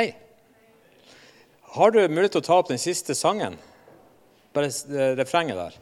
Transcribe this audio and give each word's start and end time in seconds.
Hei. 0.00 0.14
Har 1.76 1.90
du 1.92 1.98
mulighet 2.08 2.32
til 2.32 2.40
å 2.40 2.44
ta 2.46 2.56
opp 2.56 2.70
den 2.70 2.80
siste 2.80 3.12
sangen? 3.12 3.58
Bare 4.56 4.70
refrenget 5.18 5.58
der. 5.58 5.74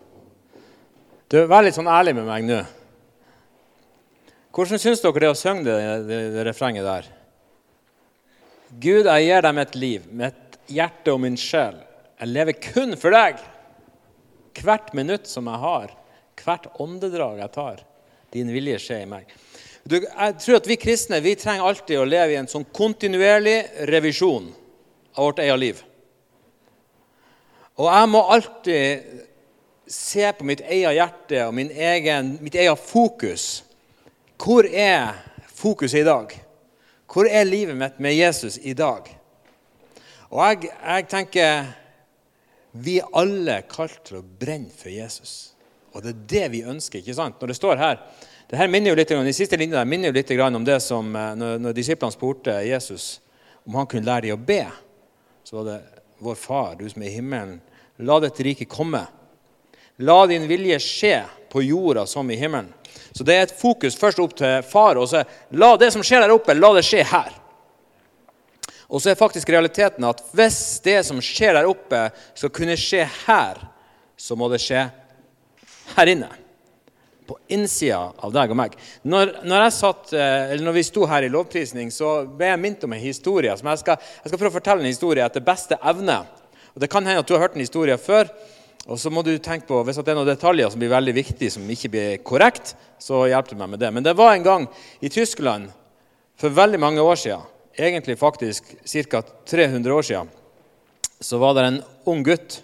Du, 1.31 1.37
Vær 1.47 1.63
litt 1.63 1.77
sånn 1.77 1.91
ærlig 1.93 2.17
med 2.19 2.27
meg 2.27 2.49
nå. 2.49 2.57
Hvordan 4.51 4.83
syns 4.83 5.05
dere 5.05 5.23
det 5.23 5.31
å 5.31 5.37
synge 5.39 5.69
det, 5.69 5.77
det, 6.09 6.19
det 6.35 6.47
refrenget 6.49 6.89
der? 6.89 7.07
Gud, 8.73 9.07
jeg 9.07 9.29
gir 9.29 9.47
deg 9.47 9.57
mitt 9.61 9.79
liv, 9.79 10.11
mitt 10.25 10.59
hjerte 10.67 11.15
og 11.15 11.23
min 11.23 11.39
sjel. 11.39 11.79
Jeg 12.19 12.33
lever 12.35 12.59
kun 12.59 12.99
for 12.99 13.15
deg. 13.15 13.39
Hvert 14.59 14.91
minutt 14.99 15.31
som 15.31 15.47
jeg 15.47 15.63
har, 15.63 15.95
hvert 16.43 16.67
åndedrag 16.83 17.39
jeg 17.45 17.55
tar, 17.55 17.87
din 18.35 18.51
vilje 18.51 18.83
skjer 18.83 19.07
i 19.07 19.11
meg. 19.15 19.31
Du, 19.85 19.97
jeg 20.01 20.35
tror 20.43 20.59
at 20.59 20.69
Vi 20.69 20.77
kristne 20.81 21.21
vi 21.25 21.37
trenger 21.39 21.67
alltid 21.69 22.01
å 22.01 22.09
leve 22.09 22.35
i 22.35 22.41
en 22.41 22.51
sånn 22.51 22.67
kontinuerlig 22.75 23.87
revisjon 23.91 24.51
av 25.15 25.31
vårt 25.31 25.43
eget 25.45 25.63
liv. 25.63 25.83
Og 27.79 27.87
jeg 27.87 28.11
må 28.11 28.23
alltid 28.35 29.25
se 29.89 30.33
på 30.37 30.47
mitt 30.47 30.61
eget 30.67 30.97
hjerte 30.99 31.47
og 31.47 31.61
egen, 31.63 32.37
mitt 32.43 32.59
eget 32.59 32.83
fokus. 32.83 33.63
Hvor 34.39 34.67
er 34.67 35.15
fokuset 35.55 36.03
i 36.03 36.07
dag? 36.07 36.35
Hvor 37.09 37.27
er 37.31 37.49
livet 37.49 37.79
mitt 37.79 38.01
med 38.03 38.19
Jesus 38.19 38.59
i 38.63 38.75
dag? 38.77 39.07
Og 40.29 40.43
jeg, 40.45 40.73
jeg 40.75 41.07
tenker 41.09 41.71
vi 42.79 42.99
er 43.01 43.15
alle 43.17 43.63
kalt 43.71 44.03
til 44.07 44.21
å 44.21 44.27
brenne 44.27 44.75
for 44.77 44.93
Jesus. 44.93 45.55
Og 45.95 46.05
det 46.05 46.13
er 46.13 46.27
det 46.31 46.49
vi 46.53 46.67
ønsker. 46.69 47.01
ikke 47.01 47.17
sant? 47.17 47.39
Når 47.41 47.51
det 47.51 47.57
står 47.57 47.81
her, 47.81 48.03
det 48.49 48.57
her 48.57 48.69
minner 48.69 48.95
jo 48.95 48.97
litt, 48.97 49.09
De 49.09 49.33
siste 49.37 49.57
linjene 49.61 49.85
minner 49.85 50.09
jo 50.09 50.17
litt 50.17 50.31
om 50.41 50.65
det 50.65 50.81
som 50.81 51.17
eh, 51.17 51.35
når, 51.37 51.59
når 51.61 51.77
disiplene 51.77 52.15
spurte 52.15 52.55
Jesus 52.65 53.21
om 53.69 53.75
han 53.77 53.87
kunne 53.87 54.09
lære 54.09 54.29
dem 54.29 54.39
å 54.39 54.41
be. 54.41 54.65
Så 55.45 55.59
var 55.59 55.67
det 55.69 55.79
Vår 56.19 56.35
Far, 56.35 56.75
du 56.79 56.89
som 56.89 57.03
er 57.03 57.11
i 57.11 57.19
himmelen, 57.19 57.61
la 58.01 58.17
dette 58.25 58.43
riket 58.43 58.71
komme. 58.73 59.05
La 59.99 60.27
din 60.27 60.49
vilje 60.49 60.79
skje 60.81 61.17
på 61.53 61.63
jorda 61.63 62.07
som 62.07 62.31
i 62.31 62.39
himmelen. 62.39 62.73
Så 63.13 63.27
det 63.27 63.37
er 63.37 63.45
et 63.47 63.55
fokus 63.61 63.99
først 63.99 64.21
opp 64.23 64.35
til 64.39 64.63
far. 64.67 64.97
og 64.97 65.09
så 65.11 65.25
La 65.51 65.77
det 65.77 65.93
som 65.93 66.03
skjer 66.03 66.25
der 66.25 66.33
oppe, 66.33 66.55
la 66.55 66.73
det 66.77 66.87
skje 66.87 67.05
her. 67.05 67.33
Og 68.89 69.03
så 69.03 69.11
er 69.11 69.21
faktisk 69.21 69.51
realiteten 69.53 70.05
at 70.09 70.23
hvis 70.33 70.81
det 70.85 71.03
som 71.05 71.21
skjer 71.21 71.59
der 71.59 71.69
oppe, 71.69 72.09
skal 72.35 72.53
kunne 72.55 72.77
skje 72.79 73.05
her, 73.27 73.61
så 74.17 74.37
må 74.39 74.49
det 74.49 74.63
skje 74.65 74.87
her 75.97 76.15
inne. 76.15 76.31
På 77.29 77.37
innsida 77.53 78.01
av 78.17 78.33
deg 78.33 78.53
og 78.55 78.57
meg. 78.57 78.77
Når, 79.05 79.35
når, 79.45 79.67
satt, 79.75 80.15
eh, 80.17 80.55
når 80.65 80.79
vi 80.79 80.85
sto 80.89 81.05
her 81.11 81.27
i 81.27 81.33
lovprisning, 81.33 81.91
så 81.93 82.23
ble 82.25 82.49
jeg 82.55 82.61
minnet 82.63 82.87
om 82.89 82.95
en 82.97 83.03
historie. 83.03 83.57
som 83.57 83.69
Jeg 83.69 83.83
skal, 83.83 83.99
jeg 84.23 84.33
skal 84.33 84.41
prøve 84.41 84.55
å 84.55 84.59
fortelle 84.59 84.85
en 84.85 84.89
historie 84.89 85.27
etter 85.27 85.45
beste 85.45 85.77
evne. 85.93 86.23
Og 86.75 86.81
Det 86.81 86.91
kan 86.91 87.05
hende 87.05 87.21
at 87.21 87.29
du 87.29 87.35
har 87.37 87.45
hørt 87.45 87.59
en 87.59 87.65
historie 87.65 87.99
før. 88.01 88.33
Og 88.89 88.97
så 88.97 89.11
må 89.13 89.21
du 89.23 89.35
tenke 89.37 89.67
på, 89.69 89.83
Hvis 89.85 90.01
det 90.01 90.09
er 90.09 90.17
noen 90.17 90.31
detaljer 90.31 90.71
som 90.73 90.81
blir 90.81 90.95
veldig 90.95 91.15
viktige, 91.15 91.53
som 91.53 91.69
ikke 91.69 91.91
blir 91.93 92.23
korrekt, 92.25 92.75
så 92.99 93.27
hjelper 93.29 93.53
du 93.53 93.61
meg 93.61 93.75
med 93.75 93.83
det. 93.83 93.93
Men 93.93 94.07
det 94.07 94.17
var 94.17 94.33
en 94.33 94.47
gang 94.47 94.69
i 95.05 95.11
Tyskland 95.13 95.69
for 96.39 96.55
veldig 96.55 96.81
mange 96.81 97.03
år 97.03 97.19
siden, 97.19 97.43
egentlig 97.77 98.17
faktisk 98.19 98.65
ca. 99.11 99.23
300 99.23 99.93
år 99.93 100.03
siden, 100.03 100.31
så 101.21 101.39
var 101.39 101.55
det 101.55 101.65
en 101.67 101.83
ung 102.07 102.23
gutt. 102.25 102.63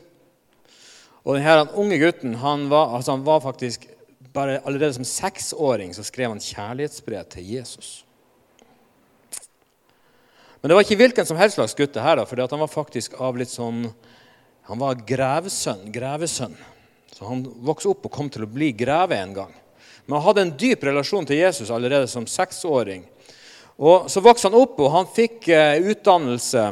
Og 1.24 1.36
denne 1.36 1.66
unge 1.80 1.98
gutten 1.98 2.36
han 2.40 2.68
var, 2.70 2.94
altså 2.94 3.16
han 3.16 3.24
var 3.26 3.42
faktisk 3.42 3.88
bare 4.34 4.60
Allerede 4.64 4.94
som 4.96 5.06
seksåring 5.06 5.94
så 5.94 6.04
skrev 6.04 6.32
han 6.32 6.42
kjærlighetsbrev 6.42 7.28
til 7.30 7.46
Jesus. 7.54 8.04
Men 10.60 10.70
det 10.70 10.76
var 10.78 10.86
ikke 10.86 10.96
hvilken 10.96 11.26
som 11.28 11.36
helst 11.36 11.58
slags 11.58 11.76
gutt, 11.76 11.92
det 11.94 12.02
her, 12.02 12.22
fordi 12.26 12.46
han 12.50 12.62
var 12.64 12.72
faktisk 12.72 13.18
av 13.20 13.36
litt 13.38 13.52
sånn 13.52 13.90
Han 14.64 14.80
var 14.80 14.96
grevesønn. 15.04 15.92
grevesønn. 15.92 16.54
Så 17.12 17.26
han 17.28 17.42
vokste 17.44 17.90
opp 17.90 18.06
og 18.08 18.12
kom 18.14 18.30
til 18.32 18.46
å 18.46 18.48
bli 18.48 18.70
greve 18.72 19.18
en 19.20 19.34
gang. 19.36 19.52
Men 20.06 20.16
han 20.16 20.24
hadde 20.24 20.40
en 20.40 20.54
dyp 20.56 20.86
relasjon 20.88 21.26
til 21.28 21.36
Jesus 21.36 21.70
allerede 21.70 22.08
som 22.08 22.24
seksåring. 22.26 23.04
Og 23.76 24.10
Så 24.10 24.22
vokste 24.24 24.48
han 24.48 24.56
opp, 24.56 24.80
og 24.80 24.90
han 24.90 25.06
fikk 25.06 25.48
eh, 25.48 25.84
utdannelse 25.84 26.64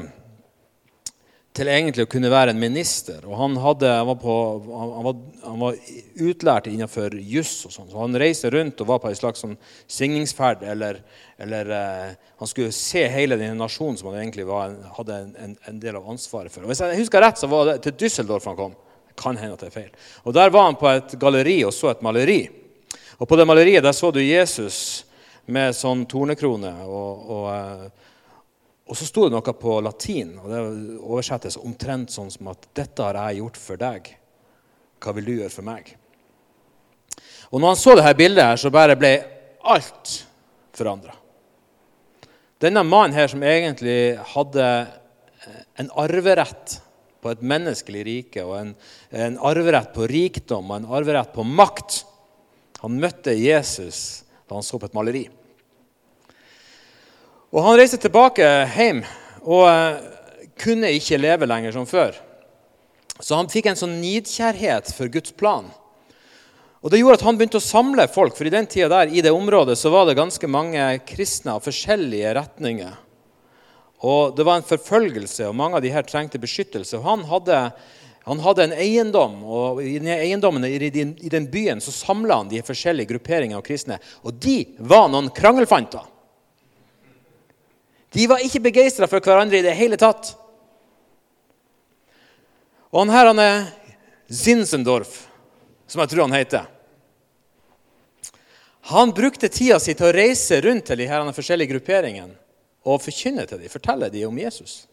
til 1.53 1.69
egentlig 1.69 2.07
å 2.07 2.11
kunne 2.11 2.31
være 2.33 2.55
en 2.55 2.61
minister. 2.61 3.25
Og 3.29 3.37
han, 3.37 3.57
hadde, 3.61 3.89
han, 3.93 4.09
var, 4.09 4.19
på, 4.23 4.35
han, 4.73 4.93
var, 5.05 5.17
han 5.45 5.59
var 5.61 5.81
utlært 6.25 6.69
innenfor 6.71 7.17
juss. 7.21 7.53
og 7.69 7.75
sånn, 7.75 7.91
så 7.91 8.01
Han 8.01 8.17
reiste 8.21 8.51
rundt 8.53 8.81
og 8.81 8.89
var 8.89 9.03
på 9.03 9.11
en 9.11 9.19
slags 9.19 9.45
sånn 9.45 9.59
signingsferd. 9.85 10.65
Eller, 10.73 11.03
eller 11.43 11.75
eh, 11.77 12.15
han 12.41 12.51
skulle 12.51 12.73
se 12.77 13.05
hele 13.13 13.37
denne 13.37 13.59
nasjonen 13.61 14.01
som 14.01 14.09
han 14.09 14.23
egentlig 14.23 14.49
var, 14.49 14.79
hadde 14.97 15.19
en, 15.37 15.59
en, 15.69 15.83
del 15.83 16.01
av 16.01 16.09
ansvaret 16.15 16.53
for. 16.53 16.65
Og 16.65 16.73
Hvis 16.73 16.81
jeg 16.87 17.03
husker 17.03 17.25
rett, 17.25 17.41
så 17.41 17.51
var 17.53 17.69
det 17.69 17.79
til 17.85 17.99
Düsseldorf 18.01 18.49
han 18.49 18.59
kom. 18.59 18.79
Det 19.13 19.19
kan 19.21 19.37
hende 19.37 19.59
at 19.59 19.67
det 19.67 19.69
er 19.69 19.77
feil. 19.77 20.09
Og 20.25 20.33
Der 20.39 20.55
var 20.55 20.71
han 20.71 20.81
på 20.81 20.89
et 20.89 21.19
galleri 21.21 21.59
og 21.69 21.77
så 21.77 21.93
et 21.93 22.05
maleri. 22.05 22.47
Og 23.21 23.29
På 23.29 23.37
det 23.37 23.47
maleriet 23.47 23.85
der 23.85 23.93
så 23.93 24.09
du 24.09 24.23
Jesus 24.25 25.05
med 25.45 25.77
sånn 25.77 26.07
tornekrone. 26.09 26.73
og, 26.89 27.29
og 27.29 27.47
eh, 27.53 28.09
og 28.89 28.99
så 28.99 29.07
sto 29.07 29.29
det 29.29 29.35
noe 29.37 29.55
på 29.57 29.79
latin, 29.85 30.35
og 30.43 30.51
det 30.51 30.61
oversettes 30.99 31.59
omtrent 31.61 32.11
sånn 32.11 32.31
som 32.31 32.51
at 32.53 32.67
'Dette 32.75 33.03
har 33.03 33.15
jeg 33.15 33.39
gjort 33.41 33.57
for 33.57 33.77
deg. 33.77 34.17
Hva 34.99 35.15
vil 35.15 35.25
du 35.25 35.33
gjøre 35.39 35.55
for 35.55 35.63
meg?' 35.63 35.97
Og 37.53 37.61
når 37.61 37.69
han 37.69 37.77
så 37.77 37.95
dette 37.95 38.17
bildet, 38.17 38.45
her, 38.45 38.57
så 38.57 38.71
bare 38.73 38.97
ble 38.97 39.13
alt 39.63 40.25
forandra. 40.73 41.13
Denne 42.59 42.83
mannen 42.83 43.13
her, 43.13 43.29
som 43.29 43.43
egentlig 43.43 44.17
hadde 44.33 44.67
en 45.77 45.91
arverett 45.99 46.81
på 47.23 47.31
et 47.31 47.43
menneskelig 47.43 48.05
rike, 48.07 48.45
og 48.45 48.57
en, 48.59 48.73
en 49.11 49.39
arverett 49.39 49.93
på 49.95 50.07
rikdom 50.11 50.71
og 50.71 50.79
en 50.79 50.89
arverett 50.91 51.33
på 51.35 51.45
makt 51.47 52.05
Han 52.83 52.97
møtte 52.99 53.31
Jesus 53.39 54.25
da 54.49 54.57
han 54.57 54.65
så 54.67 54.75
på 54.75 54.89
et 54.89 54.95
maleri. 54.97 55.29
Og 57.53 57.61
Han 57.61 57.77
reiste 57.77 58.01
tilbake 58.01 58.47
hjem 58.73 59.03
og 59.45 59.67
eh, 59.69 60.01
kunne 60.57 60.89
ikke 60.97 61.21
leve 61.21 61.49
lenger 61.49 61.75
som 61.75 61.85
før. 61.89 62.17
Så 63.21 63.37
han 63.37 63.51
fikk 63.53 63.69
en 63.69 63.79
sånn 63.79 63.99
nidkjærhet 64.01 64.89
for 64.97 65.11
Guds 65.13 65.35
plan. 65.37 65.67
Og 66.83 66.91
Det 66.91 66.99
gjorde 66.99 67.21
at 67.21 67.25
han 67.27 67.37
begynte 67.39 67.61
å 67.61 67.63
samle 67.63 68.09
folk, 68.11 68.35
for 68.35 68.49
i 68.49 68.53
den 68.55 68.67
tida 68.67 68.89
der, 68.91 69.13
i 69.13 69.23
det 69.23 69.31
området 69.31 69.77
så 69.79 69.93
var 69.93 70.09
det 70.09 70.17
ganske 70.19 70.49
mange 70.51 70.83
kristne 71.07 71.55
av 71.55 71.63
forskjellige 71.63 72.33
retninger. 72.41 72.97
Og 74.03 74.33
Det 74.35 74.47
var 74.49 74.59
en 74.59 74.67
forfølgelse, 74.67 75.47
og 75.47 75.59
mange 75.59 75.79
av 75.79 75.85
de 75.85 75.93
her 75.93 76.09
trengte 76.09 76.41
beskyttelse. 76.43 76.97
Og 76.99 77.05
Han 77.05 77.27
hadde, 77.29 77.61
han 78.25 78.43
hadde 78.43 78.65
en 78.65 78.75
eiendom, 78.81 79.37
og 79.45 79.83
i 79.85 79.99
den 80.01 80.11
eiendommen 80.17 80.65
i 80.67 80.91
den, 80.91 81.15
i 81.21 81.31
den 81.31 81.47
byen 81.53 81.85
så 81.85 81.95
samla 81.95 82.41
han 82.41 82.51
de 82.51 82.65
forskjellige 82.65 83.13
grupperingene 83.13 83.61
av 83.61 83.67
kristne. 83.67 84.01
Og 84.25 84.41
de 84.41 84.65
var 84.81 85.13
noen 85.13 85.31
krangelfanter. 85.37 86.09
De 88.13 88.27
var 88.29 88.45
ikke 88.45 88.61
begeistra 88.69 89.09
for 89.09 89.25
hverandre 89.25 89.61
i 89.61 89.65
det 89.65 89.75
hele 89.77 89.97
tatt. 90.01 90.35
Og 92.93 93.01
han 93.05 93.13
her 93.15 93.31
han 93.31 93.41
er 93.41 93.65
Zinzendorf, 94.33 95.27
som 95.89 96.03
jeg 96.03 96.13
tror 96.13 96.27
han 96.27 96.37
heter. 96.37 96.69
Han 98.93 99.13
brukte 99.15 99.49
tida 99.53 99.79
si 99.81 99.95
til 99.95 100.09
å 100.11 100.15
reise 100.15 100.59
rundt 100.65 100.89
til 100.91 100.99
de 101.01 101.09
her 101.09 101.29
forskjellige 101.33 101.73
grupperingene 101.73 102.35
og 102.89 103.03
forkynne 103.05 103.45
til 103.47 103.61
dem, 103.63 103.71
fortelle 103.71 104.11
dem 104.11 104.29
om 104.29 104.41
Jesus. 104.41 104.87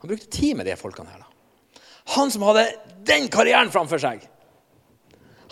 Han 0.00 0.10
brukte 0.10 0.30
tid 0.32 0.56
med 0.56 0.66
de 0.66 0.76
folkene 0.80 1.12
her. 1.12 1.20
da. 1.20 1.82
Han 2.16 2.30
som 2.30 2.46
hadde 2.46 2.68
den 3.06 3.28
karrieren 3.28 3.70
framfor 3.74 4.00
seg. 4.00 4.24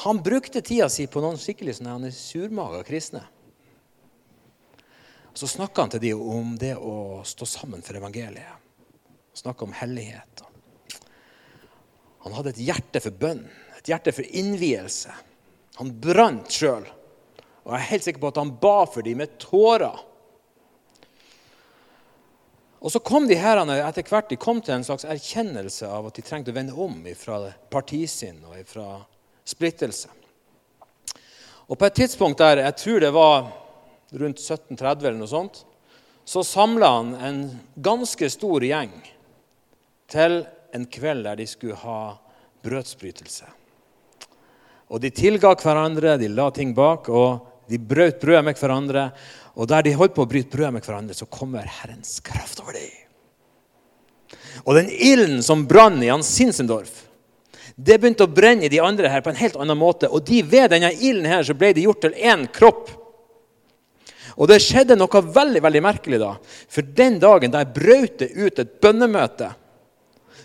Han 0.04 0.22
brukte 0.22 0.62
tida 0.64 0.88
si 0.90 1.06
på 1.06 1.22
noen 1.22 1.38
skikkelig 1.38 1.76
sånne 1.78 2.10
surmaga 2.14 2.82
kristne. 2.86 3.22
Så 5.34 5.48
snakka 5.50 5.82
han 5.82 5.90
til 5.90 6.00
dem 6.00 6.20
om 6.22 6.54
det 6.58 6.76
å 6.78 7.24
stå 7.26 7.46
sammen 7.48 7.82
for 7.82 7.98
evangeliet. 7.98 8.62
Snakka 9.34 9.66
om 9.66 9.72
hellighet. 9.74 10.44
Han 12.22 12.36
hadde 12.36 12.52
et 12.54 12.60
hjerte 12.62 13.02
for 13.02 13.16
bønn, 13.18 13.42
et 13.74 13.90
hjerte 13.90 14.14
for 14.14 14.24
innvielse. 14.30 15.10
Han 15.80 15.90
brant 16.00 16.54
sjøl. 16.54 16.86
Og 17.64 17.72
jeg 17.72 17.80
er 17.80 17.90
helt 17.90 18.06
sikker 18.06 18.22
på 18.22 18.30
at 18.30 18.38
han 18.38 18.52
ba 18.62 18.84
for 18.86 19.02
dem 19.02 19.18
med 19.24 19.34
tårer. 19.42 19.98
Og 22.84 22.92
så 22.92 23.00
kom 23.02 23.26
de 23.26 23.34
her 23.40 23.58
etter 23.64 24.06
hvert 24.06 24.30
de 24.30 24.38
kom 24.38 24.60
til 24.62 24.76
en 24.76 24.86
slags 24.86 25.06
erkjennelse 25.08 25.88
av 25.88 26.06
at 26.06 26.14
de 26.14 26.22
trengte 26.22 26.52
å 26.52 26.56
vende 26.56 26.78
om 26.78 27.00
fra 27.18 27.40
partisinn 27.72 28.42
og 28.44 28.60
fra 28.68 29.00
splittelse. 29.48 30.12
Og 31.64 31.78
på 31.80 31.88
et 31.88 31.96
tidspunkt 31.96 32.38
der, 32.38 32.60
jeg 32.60 32.76
tror 32.76 33.00
det 33.00 33.12
var 33.16 33.63
rundt 34.14 34.40
1730 34.40 35.08
eller 35.08 35.18
noe 35.18 35.30
sånt, 35.30 35.64
så 36.24 36.44
samla 36.46 36.90
han 36.96 37.14
en 37.14 37.40
ganske 37.74 38.30
stor 38.32 38.64
gjeng 38.64 38.94
til 40.10 40.42
en 40.74 40.86
kveld 40.90 41.26
der 41.26 41.38
de 41.38 41.46
skulle 41.48 41.76
ha 41.82 42.16
brødsbrytelse. 42.64 43.46
Og 44.94 45.00
de 45.02 45.10
tilga 45.14 45.54
hverandre, 45.58 46.16
de 46.20 46.28
la 46.32 46.48
ting 46.54 46.74
bak, 46.76 47.08
og 47.08 47.68
de 47.70 47.80
brøt 47.80 48.20
brødet 48.22 48.44
med 48.44 48.58
hverandre. 48.60 49.08
Og 49.54 49.68
der 49.70 49.86
de 49.86 49.94
holdt 49.96 50.16
på 50.16 50.24
å 50.24 50.30
bryte 50.30 50.52
brødet 50.52 50.74
med 50.76 50.84
hverandre, 50.86 51.16
så 51.16 51.28
kommer 51.30 51.68
Herrens 51.80 52.18
kraft 52.24 52.60
over 52.62 52.76
dem. 52.76 53.00
Og 54.64 54.76
den 54.78 54.90
ilden 54.92 55.42
som 55.44 55.66
brann 55.68 56.02
i 56.02 56.12
Hans 56.12 56.30
Sinsendorf, 56.30 57.02
det 57.74 57.96
begynte 57.98 58.28
å 58.28 58.30
brenne 58.30 58.68
i 58.68 58.70
de 58.70 58.78
andre 58.82 59.10
her 59.10 59.24
på 59.24 59.32
en 59.32 59.40
helt 59.40 59.56
annen 59.58 59.78
måte. 59.78 60.08
Og 60.08 60.22
de 60.26 60.44
ved 60.46 60.70
denne 60.70 60.92
ilden 60.94 61.26
her 61.26 61.42
så 61.46 61.56
ble 61.58 61.72
de 61.74 61.88
gjort 61.88 62.04
til 62.04 62.14
én 62.14 62.46
kropp. 62.54 62.92
Og 64.34 64.48
det 64.50 64.62
skjedde 64.62 64.96
noe 64.98 65.22
veldig 65.34 65.62
veldig 65.62 65.82
merkelig 65.84 66.18
da. 66.22 66.32
For 66.68 66.86
den 66.96 67.20
dagen 67.22 67.52
der 67.54 67.68
brøt 67.70 68.18
det 68.22 68.32
ut 68.34 68.58
et 68.58 68.80
bønnemøte 68.82 69.52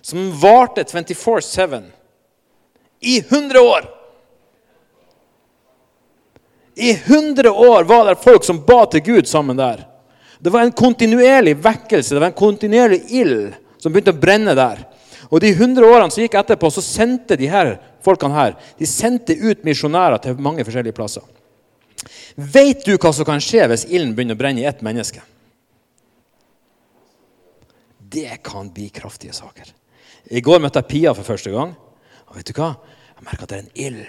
som 0.01 0.29
varte 0.39 0.85
24-7 0.87 1.79
i 2.99 3.17
100 3.19 3.59
år. 3.59 3.87
I 6.79 6.91
100 6.91 7.49
år 7.51 7.83
var 7.83 8.05
det 8.07 8.21
folk 8.23 8.45
som 8.47 8.61
ba 8.65 8.85
til 8.87 9.03
Gud 9.03 9.27
sammen 9.27 9.57
der. 9.59 9.83
Det 10.39 10.53
var 10.53 10.63
en 10.63 10.71
kontinuerlig 10.71 11.57
vekkelse, 11.59 12.15
det 12.15 12.21
var 12.21 12.31
en 12.31 12.37
kontinuerlig 12.39 13.01
ild 13.11 13.49
som 13.79 13.91
begynte 13.91 14.13
å 14.15 14.21
brenne 14.21 14.55
der. 14.55 14.85
Og 15.29 15.41
De 15.43 15.51
100 15.51 15.83
årene 15.83 16.13
som 16.13 16.23
gikk 16.23 16.37
etterpå, 16.39 16.71
så 16.71 16.81
sendte 16.83 17.35
de 17.37 17.49
her 17.51 17.75
folkene 18.05 18.33
her, 18.33 18.55
de 18.79 18.87
sendte 18.87 19.35
ut 19.35 19.65
misjonærer 19.67 20.21
til 20.23 20.39
mange 20.39 20.63
forskjellige 20.63 20.95
plasser. 20.95 21.25
Vet 22.35 22.85
du 22.85 22.95
hva 22.97 23.11
som 23.15 23.27
kan 23.27 23.41
skje 23.43 23.65
hvis 23.71 23.87
ilden 23.89 24.13
begynner 24.17 24.37
å 24.37 24.41
brenne 24.41 24.61
i 24.61 24.67
ett 24.69 24.83
menneske? 24.85 25.23
Det 28.09 28.39
kan 28.45 28.71
bli 28.73 28.89
kraftige 28.93 29.35
saker. 29.37 29.73
I 30.29 30.41
går 30.41 30.61
møtte 30.61 30.81
jeg 30.81 30.89
Pia 30.89 31.13
for 31.17 31.27
første 31.27 31.53
gang. 31.53 31.75
Og 32.29 32.37
vet 32.37 32.49
du 32.49 32.57
hva? 32.57 32.73
Jeg 33.15 33.25
merker 33.25 33.45
at 33.45 33.51
det 33.51 33.57
er 33.57 33.65
en 33.65 33.81
ild. 33.87 34.05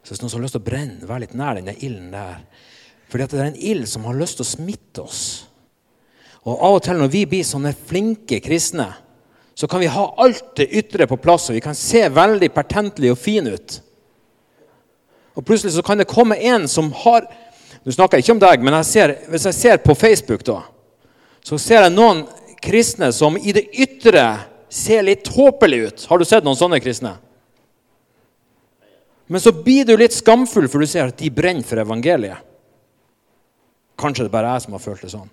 Så 0.00 0.14
hvis 0.14 0.22
noen 0.22 0.32
som 0.32 0.40
har 0.40 0.46
lyst 0.46 0.56
til 0.56 0.62
å 0.62 0.68
brenne, 0.68 1.06
vær 1.08 1.20
litt 1.22 1.36
nær 1.36 1.58
denne 1.58 1.76
ilden 1.76 2.10
der. 2.14 2.40
Fordi 3.10 3.26
at 3.26 3.34
det 3.34 3.40
er 3.42 3.50
en 3.50 3.62
ild 3.72 3.88
som 3.90 4.06
har 4.08 4.16
lyst 4.16 4.38
til 4.40 4.46
å 4.46 4.50
smitte 4.50 5.04
oss. 5.04 5.22
Og 6.48 6.54
av 6.56 6.78
og 6.78 6.82
til 6.84 7.00
når 7.00 7.12
vi 7.12 7.26
blir 7.28 7.44
sånne 7.44 7.74
flinke 7.76 8.40
kristne, 8.44 8.88
så 9.54 9.68
kan 9.68 9.82
vi 9.82 9.90
ha 9.92 10.06
alt 10.24 10.54
det 10.56 10.70
ytre 10.80 11.04
på 11.10 11.18
plass, 11.20 11.50
og 11.50 11.58
vi 11.58 11.64
kan 11.64 11.76
se 11.76 12.06
veldig 12.08 12.48
pertentlige 12.54 13.12
og 13.12 13.20
fine 13.20 13.52
ut. 13.58 13.76
Og 15.40 15.46
plutselig 15.48 15.72
så 15.72 15.84
kan 15.84 15.96
det 15.96 16.08
komme 16.10 16.36
en 16.36 16.68
som 16.68 16.92
har 17.04 17.24
Nå 17.80 17.94
snakker 17.94 18.18
jeg 18.18 18.26
ikke 18.26 18.34
om 18.34 18.40
deg, 18.42 18.60
men 18.60 18.74
jeg 18.76 18.86
ser, 18.90 19.10
hvis 19.32 19.46
jeg 19.48 19.56
ser 19.56 19.78
på 19.80 19.94
Facebook, 19.96 20.42
da, 20.44 20.58
så 21.40 21.56
ser 21.56 21.86
jeg 21.86 21.94
noen 21.94 22.18
kristne 22.60 23.08
som 23.16 23.38
i 23.40 23.54
det 23.56 23.62
ytre 23.72 24.24
ser 24.68 25.06
litt 25.06 25.22
tåpelige 25.24 25.86
ut. 25.88 26.04
Har 26.10 26.20
du 26.20 26.26
sett 26.28 26.44
noen 26.44 26.58
sånne 26.60 26.76
kristne? 26.84 27.14
Men 29.32 29.40
så 29.40 29.54
blir 29.56 29.88
du 29.88 29.94
litt 29.96 30.12
skamfull, 30.12 30.68
for 30.68 30.84
du 30.84 30.90
ser 30.90 31.08
at 31.08 31.16
de 31.22 31.32
brenner 31.32 31.64
for 31.64 31.80
evangeliet. 31.80 32.44
Kanskje 33.96 34.26
det 34.26 34.34
bare 34.34 34.50
er 34.50 34.60
jeg 34.60 34.66
som 34.66 34.76
har 34.76 34.84
følt 34.84 35.06
det 35.06 35.14
sånn. 35.14 35.32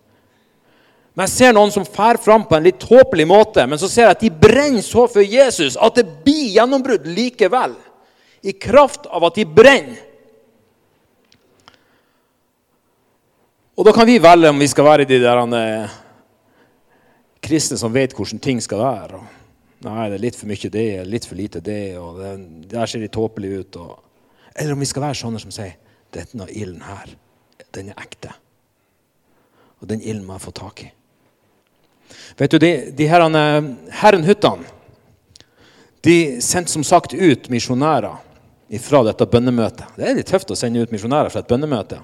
Men 1.17 1.25
jeg 1.27 1.33
ser 1.33 1.57
noen 1.57 1.75
som 1.75 1.89
fær 1.97 2.21
fram 2.21 2.47
på 2.47 2.55
en 2.55 2.63
litt 2.69 2.79
tåpelig 2.79 3.27
måte, 3.27 3.67
men 3.67 3.81
så 3.81 3.91
ser 3.91 4.07
jeg 4.07 4.15
at 4.15 4.23
de 4.23 4.31
brenner 4.47 4.87
så 4.87 5.03
for 5.11 5.25
Jesus 5.25 5.75
at 5.75 5.99
det 5.99 6.07
blir 6.23 6.55
gjennombrudd 6.55 7.11
likevel. 7.11 7.75
I 8.41 8.53
kraft 8.53 9.05
av 9.05 9.25
at 9.27 9.39
de 9.39 9.45
brenner. 9.45 10.03
Og 13.77 13.85
da 13.85 13.93
kan 13.93 14.07
vi 14.09 14.17
velge 14.17 14.49
om 14.49 14.57
vi 14.57 14.67
skal 14.69 14.87
være 14.87 15.05
de 15.05 15.19
der 15.21 15.39
eh, 15.53 15.97
kristne 17.45 17.77
som 17.77 17.93
vet 17.93 18.15
hvordan 18.17 18.41
ting 18.41 18.61
skal 18.61 18.81
være. 18.81 19.19
Nei, 19.85 20.07
det 20.09 20.17
er 20.17 20.23
litt 20.23 20.37
for 20.39 20.49
mye 20.49 20.71
det, 20.73 20.87
litt 21.05 21.27
for 21.29 21.37
lite 21.37 21.61
det, 21.61 21.97
og 22.01 22.17
det, 22.17 22.31
der 22.71 22.89
ser 22.89 23.03
de 23.05 23.11
tåpelige 23.13 23.61
ut. 23.61 23.77
Og, 23.77 23.91
eller 24.55 24.73
om 24.73 24.81
vi 24.81 24.89
skal 24.89 25.05
være 25.05 25.19
sånne 25.21 25.41
som 25.43 25.53
sier 25.53 25.75
denne 26.15 26.47
ilden 26.49 26.81
her, 26.87 27.13
den 27.77 27.91
er 27.93 28.01
ekte. 28.01 28.33
Og 29.77 29.91
den 29.91 30.01
ilden 30.01 30.25
må 30.25 30.39
jeg 30.39 30.45
få 30.47 30.55
tak 30.57 30.81
i. 30.87 30.89
Vet 32.39 32.55
du, 32.55 32.57
De, 32.57 32.71
de 32.97 33.09
her, 33.11 33.27
herrenhyttene 34.01 34.73
de 36.07 36.41
sendte 36.41 36.71
som 36.71 36.85
sagt 36.87 37.13
ut 37.13 37.49
misjonærer 37.51 38.15
fra 38.83 39.01
dette 39.07 39.25
bønnemøtet. 39.31 39.95
Det 39.95 40.05
er 40.05 40.17
litt 40.17 40.29
tøft 40.29 40.51
å 40.51 40.57
sende 40.59 40.83
ut 40.83 40.91
misjonærer 40.91 41.31
fra 41.31 41.43
et 41.43 41.49
bønnemøte. 41.49 42.01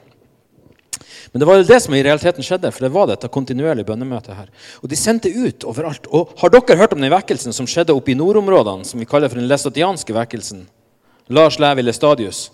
Men 1.31 1.41
det 1.41 1.47
var 1.47 1.57
jo 1.59 1.65
det 1.67 1.79
som 1.81 1.95
i 1.95 2.03
realiteten 2.05 2.45
skjedde, 2.45 2.71
for 2.71 2.85
det 2.85 2.93
var 2.93 3.07
dette 3.09 3.29
kontinuerlige 3.31 3.87
bønnemøtet 3.87 4.35
her. 4.37 4.49
Og 4.83 4.91
de 4.91 4.99
sendte 4.99 5.31
ut 5.31 5.65
overalt. 5.67 6.07
Og 6.13 6.33
har 6.39 6.51
dere 6.53 6.77
hørt 6.79 6.95
om 6.95 7.01
den 7.01 7.11
vekkelsen 7.11 7.55
som 7.55 7.67
skjedde 7.69 7.95
oppe 7.95 8.13
i 8.13 8.17
nordområdene, 8.17 8.85
som 8.87 9.01
vi 9.01 9.07
kaller 9.09 9.31
for 9.31 9.41
den 9.41 9.49
lesatianske 9.49 10.15
vekkelsen? 10.15 10.65
Lars 11.33 11.57
Levi 11.59 11.85
Lestadius. 11.85 12.45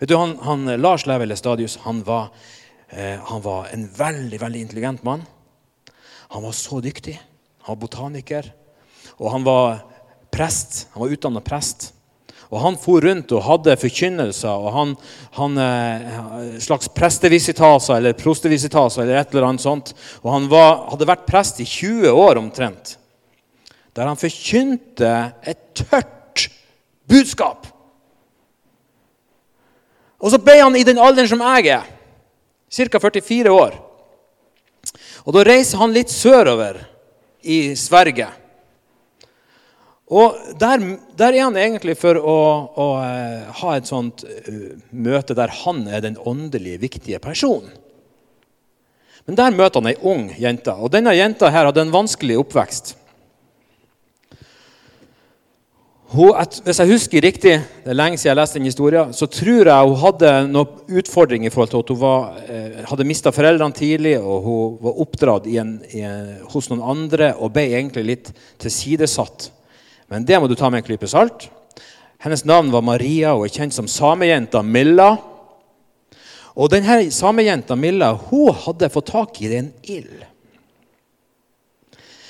Vet 0.00 0.10
du, 0.10 0.16
han, 0.18 0.36
han, 0.42 0.66
Lars 0.82 1.06
Levi 1.06 1.30
Lestadius 1.30 1.78
han 1.86 2.02
var, 2.04 2.28
eh, 2.90 3.16
han 3.30 3.42
var 3.44 3.70
en 3.72 3.86
veldig, 3.96 4.40
veldig 4.42 4.60
intelligent 4.66 5.04
mann. 5.06 5.24
Han 6.34 6.42
var 6.42 6.52
så 6.58 6.82
dyktig. 6.84 7.16
Han 7.64 7.76
var 7.76 7.82
botaniker. 7.86 8.52
Og 9.16 9.30
han 9.30 9.46
var 9.46 9.84
prest. 10.34 10.88
Han 10.92 11.06
var 11.06 11.14
utdanna 11.14 11.40
prest. 11.40 11.92
Og 12.50 12.60
Han 12.60 12.76
for 12.80 13.04
rundt 13.04 13.32
og 13.32 13.44
hadde 13.46 13.76
forkynnelser 13.80 14.52
og 14.52 14.72
han, 14.74 14.94
han 15.38 15.60
eh, 15.60 16.58
slags 16.62 16.90
prestevisitaser 16.92 17.96
eller 17.96 18.16
prostevisitaser. 18.18 19.02
eller 19.02 19.20
et 19.20 19.32
eller 19.34 19.48
annet 19.48 19.64
sånt. 19.64 19.94
Og 20.22 20.32
han 20.32 20.48
var, 20.50 20.84
hadde 20.92 21.08
vært 21.08 21.26
prest 21.26 21.60
i 21.60 21.68
20 21.68 22.10
år 22.10 22.40
omtrent, 22.42 22.96
der 23.94 24.10
han 24.10 24.20
forkynte 24.20 25.14
et 25.42 25.60
tørt 25.74 26.48
budskap. 27.08 27.66
Og 30.24 30.32
så 30.32 30.40
ble 30.40 30.56
han 30.60 30.76
i 30.76 30.86
den 30.86 31.00
alderen 31.00 31.28
som 31.28 31.42
jeg 31.44 31.68
er, 31.76 31.88
ca. 32.74 33.00
44 33.00 33.52
år. 33.52 33.76
Og 35.24 35.36
da 35.36 35.44
reiser 35.46 35.80
han 35.80 35.92
litt 35.94 36.12
sørover 36.12 36.80
i 37.44 37.74
Sverige. 37.76 38.28
Og 40.12 40.36
der, 40.60 40.82
der, 41.16 41.32
er 41.32 41.46
han 41.46 41.56
egentlig 41.56 41.94
for 41.96 42.18
å, 42.20 42.36
å 42.76 42.88
uh, 43.00 43.52
ha 43.62 43.76
et 43.76 43.88
sånt 43.88 44.26
uh, 44.26 44.74
møte 44.92 45.36
der 45.36 45.52
han 45.62 45.86
er 45.88 46.04
den 46.04 46.18
åndelige, 46.20 46.82
viktige 46.82 47.22
personen. 47.24 47.72
Men 49.24 49.38
der 49.38 49.56
møter 49.56 49.80
han 49.80 49.88
ei 49.88 49.96
ung 50.04 50.26
jente, 50.36 50.74
og 50.76 50.92
denne 50.92 51.14
jenta 51.16 51.48
her 51.48 51.70
hadde 51.70 51.86
en 51.86 51.94
vanskelig 51.94 52.36
oppvekst. 52.42 52.92
Hun, 56.14 56.36
hvis 56.62 56.78
jeg 56.78 56.90
husker 56.92 57.24
riktig, 57.24 57.54
det 57.82 57.90
er 57.90 57.96
lenge 57.96 58.20
siden 58.20 58.34
jeg 58.34 58.38
leste 58.38 58.60
den 58.60 58.68
historien, 58.68 59.16
så 59.16 59.26
tror 59.26 59.70
jeg 59.70 59.88
hun 59.88 59.98
hadde 59.98 60.34
noen 60.52 61.00
utfordringer 61.00 61.48
i 61.48 61.54
forhold 61.54 61.72
til 61.72 61.80
at 61.80 61.90
hun 61.90 62.00
var, 62.04 62.36
eh, 62.44 62.84
hadde 62.86 63.06
mista 63.08 63.32
foreldrene 63.34 63.74
tidlig, 63.74 64.18
og 64.20 64.44
hun 64.44 64.76
var 64.84 65.00
oppdratt 65.02 65.48
i 65.50 65.56
en, 65.58 65.72
i 65.90 66.04
hos 66.52 66.68
noen 66.70 66.84
andre 66.92 67.32
og 67.34 67.56
ble 67.56 67.64
egentlig 67.72 68.04
litt 68.12 68.30
tilsidesatt 68.62 69.48
men 70.08 70.26
det 70.28 70.38
må 70.40 70.48
du 70.48 70.56
ta 70.58 70.70
med 70.70 70.82
en 70.82 70.86
klype 70.86 71.08
salt. 71.10 71.48
Hennes 72.24 72.44
navn 72.48 72.70
var 72.72 72.84
Maria 72.84 73.34
og 73.36 73.46
er 73.46 73.54
kjent 73.54 73.76
som 73.76 73.88
samejenta 73.90 74.62
Milla. 74.64 75.10
Og 76.54 76.70
denne 76.72 77.02
samejenta 77.12 77.76
Milla 77.76 78.12
hun 78.28 78.54
hadde 78.64 78.92
fått 78.92 79.10
tak 79.12 79.40
i 79.42 79.50
en 79.58 79.72
ild. 79.82 80.22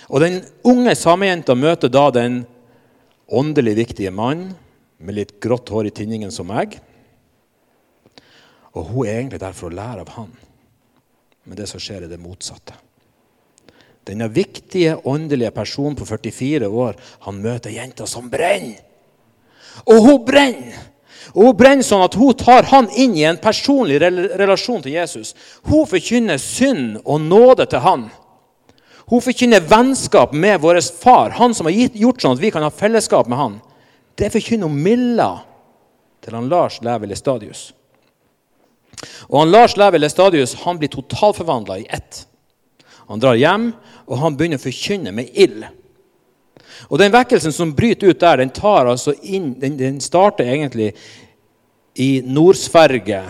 Og 0.08 0.20
Den 0.20 0.42
unge 0.66 0.94
samejenta 0.98 1.54
møter 1.56 1.88
da 1.88 2.08
den 2.12 2.42
åndelig 3.28 3.76
viktige 3.76 4.12
mannen 4.12 4.52
med 4.98 5.16
litt 5.16 5.38
grått 5.42 5.70
hår 5.72 5.88
i 5.88 5.94
tinningen 5.94 6.32
som 6.32 6.48
meg. 6.48 6.76
Og 8.74 8.90
hun 8.90 9.06
er 9.06 9.20
egentlig 9.20 9.40
der 9.42 9.54
for 9.56 9.70
å 9.70 9.76
lære 9.76 10.04
av 10.04 10.12
han. 10.16 10.32
Men 11.44 11.58
det 11.58 11.68
som 11.70 11.80
skjer, 11.82 12.04
er 12.04 12.10
det 12.10 12.20
motsatte. 12.20 12.76
Denne 14.04 14.28
viktige 14.28 14.98
åndelige 15.08 15.50
personen 15.50 15.96
på 15.96 16.06
44 16.08 16.68
år 16.68 16.98
han 17.26 17.40
møter 17.40 17.72
jenta 17.72 18.06
som 18.08 18.28
brenner. 18.30 18.82
Og 19.88 20.02
hun 20.04 20.26
brenner! 20.26 20.90
Og 21.34 21.48
Hun 21.48 21.56
brenner 21.58 21.86
sånn 21.86 22.04
at 22.04 22.14
hun 22.18 22.36
tar 22.38 22.66
han 22.70 22.86
inn 23.00 23.14
i 23.16 23.24
en 23.26 23.40
personlig 23.42 23.96
relasjon 23.98 24.82
til 24.84 24.94
Jesus. 24.94 25.32
Hun 25.66 25.88
forkynner 25.88 26.38
synd 26.38 27.00
og 27.02 27.24
nåde 27.24 27.66
til 27.70 27.82
han. 27.82 28.04
Hun 29.10 29.22
forkynner 29.24 29.64
vennskap 29.68 30.32
med 30.32 30.60
vår 30.62 30.78
far, 31.00 31.34
han 31.36 31.54
som 31.56 31.66
har 31.66 31.74
gjort 31.74 32.22
sånn 32.22 32.36
at 32.36 32.42
vi 32.44 32.52
kan 32.54 32.64
ha 32.64 32.70
fellesskap 32.70 33.28
med 33.28 33.40
han. 33.40 33.56
Det 34.14 34.30
forkynner 34.32 34.70
Milla 34.70 35.30
til 36.24 36.36
han 36.36 36.48
Lars 36.52 36.78
Level 36.84 37.16
Stadius. 37.18 37.72
Og 39.26 39.40
han 39.40 39.50
Lars 39.50 39.74
Level 39.80 40.06
Stadius 40.10 40.54
han 40.62 40.78
blir 40.78 40.92
totalforvandla 40.92 41.80
i 41.82 41.88
ett. 41.90 42.24
Han 43.08 43.20
drar 43.20 43.38
hjem, 43.38 43.70
og 44.08 44.20
han 44.20 44.36
begynner 44.36 44.60
å 44.60 44.64
forkynne 44.64 45.12
med 45.12 45.32
ild. 45.32 45.64
Og 46.88 46.98
Den 46.98 47.12
vekkelsen 47.14 47.52
som 47.52 47.74
bryter 47.76 48.10
ut 48.10 48.20
der, 48.20 48.42
den, 48.42 48.52
altså 48.62 49.14
inn, 49.22 49.54
den, 49.60 49.76
den 49.78 50.00
starter 50.00 50.48
egentlig 50.48 50.92
i 51.94 52.22
Nord-Sverige 52.26 53.22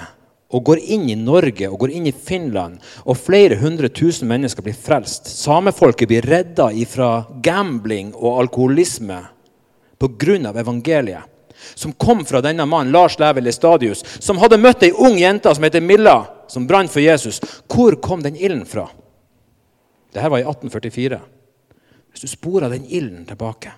og 0.54 0.62
går 0.64 0.80
inn 0.94 1.08
i 1.10 1.18
Norge 1.18 1.68
og 1.68 1.78
går 1.82 1.94
inn 1.98 2.08
i 2.08 2.14
Finland. 2.14 2.78
Og 3.04 3.18
flere 3.18 3.58
hundre 3.60 3.90
tusen 3.90 4.28
mennesker 4.30 4.64
blir 4.64 4.76
frelst. 4.78 5.28
Samefolket 5.28 6.10
blir 6.10 6.26
redda 6.26 6.70
fra 6.88 7.26
gambling 7.42 8.12
og 8.14 8.40
alkoholisme 8.44 9.20
pga. 9.98 10.52
evangeliet. 10.60 11.30
Som 11.74 11.92
kom 11.92 12.24
fra 12.24 12.40
denne 12.40 12.66
mannen, 12.66 12.92
Lars 12.92 13.18
Levi 13.18 13.40
Lestadius, 13.40 14.04
som 14.20 14.38
hadde 14.38 14.58
møtt 14.58 14.82
ei 14.82 14.92
ung 14.92 15.16
jente 15.18 15.54
som 15.54 15.64
heter 15.64 15.80
Milla, 15.80 16.26
som 16.46 16.66
brant 16.66 16.90
for 16.90 17.00
Jesus. 17.00 17.40
Hvor 17.66 17.96
kom 18.02 18.22
den 18.22 18.36
ilden 18.36 18.66
fra? 18.66 18.88
Dette 20.14 20.30
var 20.30 20.38
i 20.38 20.46
1844. 20.46 21.18
Hvis 22.10 22.22
du 22.22 22.30
sporer 22.30 22.70
den 22.70 22.86
ilden 22.86 23.24
tilbake 23.26 23.72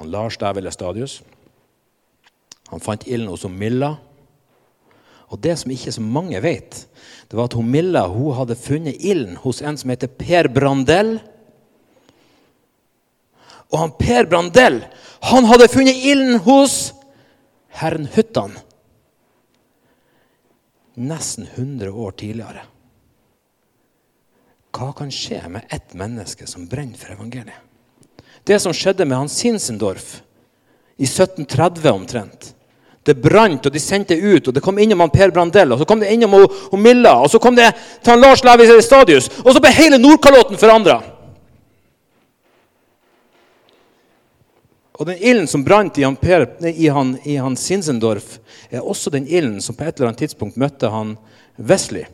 han 0.00 0.10
Lars 0.10 0.38
der 0.40 0.70
Stadius. 0.70 1.22
Han 2.68 2.80
fant 2.80 3.06
ilden 3.06 3.28
hos 3.28 3.44
Milla. 3.44 3.98
Og 5.28 5.38
det 5.38 5.58
som 5.60 5.70
ikke 5.70 5.92
så 5.92 6.00
mange 6.00 6.40
vet, 6.40 6.86
det 7.28 7.36
var 7.36 7.50
at 7.50 7.56
hun 7.58 7.68
Milla 7.68 8.06
hun 8.08 8.32
hadde 8.34 8.56
funnet 8.56 8.96
ilden 8.96 9.36
hos 9.36 9.60
en 9.60 9.76
som 9.76 9.92
heter 9.92 10.08
Per 10.08 10.48
Brandell. 10.48 11.18
Og 13.68 13.78
han 13.78 13.92
Per 13.98 14.24
Brandell 14.30 14.80
han 15.28 15.44
hadde 15.44 15.68
funnet 15.68 16.00
ilden 16.00 16.40
hos 16.48 16.94
herren 17.76 18.08
Huttan 18.14 18.56
nesten 20.96 21.46
100 21.54 21.92
år 21.92 22.16
tidligere. 22.16 22.64
Hva 24.70 24.92
kan 24.96 25.10
skje 25.10 25.40
med 25.48 25.66
ett 25.68 25.94
menneske 25.94 26.46
som 26.46 26.66
brenner 26.66 26.98
for 26.98 27.12
evangeliet? 27.12 27.66
Det 28.44 28.58
som 28.62 28.74
skjedde 28.74 29.04
med 29.04 29.18
hans 29.18 29.36
Sinsendorf 29.36 30.20
i 30.96 31.04
1730 31.04 31.90
omtrent. 31.90 32.54
Det 33.02 33.14
brant, 33.16 33.66
og 33.66 33.72
de 33.72 33.80
sendte 33.80 34.14
ut, 34.14 34.48
og 34.48 34.54
det 34.54 34.62
kom 34.62 34.78
innom 34.78 35.00
han 35.00 35.12
Per 35.12 35.32
Brandell, 35.32 35.72
og 35.72 35.80
så 35.80 35.86
kom 35.88 36.02
det 36.02 36.10
innom 36.12 36.36
og, 36.36 36.52
og 36.70 36.78
Milla, 36.78 37.14
og 37.16 37.30
så 37.32 37.40
kom 37.40 37.56
det 37.56 37.70
til 38.04 38.20
Lars 38.20 38.44
Levi 38.44 38.68
Stadius, 38.84 39.30
og 39.40 39.54
så 39.54 39.62
ble 39.62 39.72
hele 39.72 39.98
Nordkalotten 39.98 40.60
forandra. 40.60 40.98
Og 45.00 45.08
den 45.08 45.16
ilden 45.16 45.48
som 45.48 45.64
brant 45.64 45.96
i 45.96 46.04
han, 46.04 46.16
per, 46.20 46.44
i, 46.68 46.90
han, 46.92 47.14
i 47.24 47.38
han 47.40 47.56
Sinsendorf, 47.56 48.36
er 48.68 48.84
også 48.84 49.08
den 49.14 49.24
ilden 49.24 49.62
som 49.64 49.74
på 49.74 49.86
et 49.88 49.96
eller 49.96 50.10
annet 50.10 50.26
tidspunkt 50.26 50.60
møtte 50.60 50.92
han 50.92 51.14
Wesley. 51.56 52.04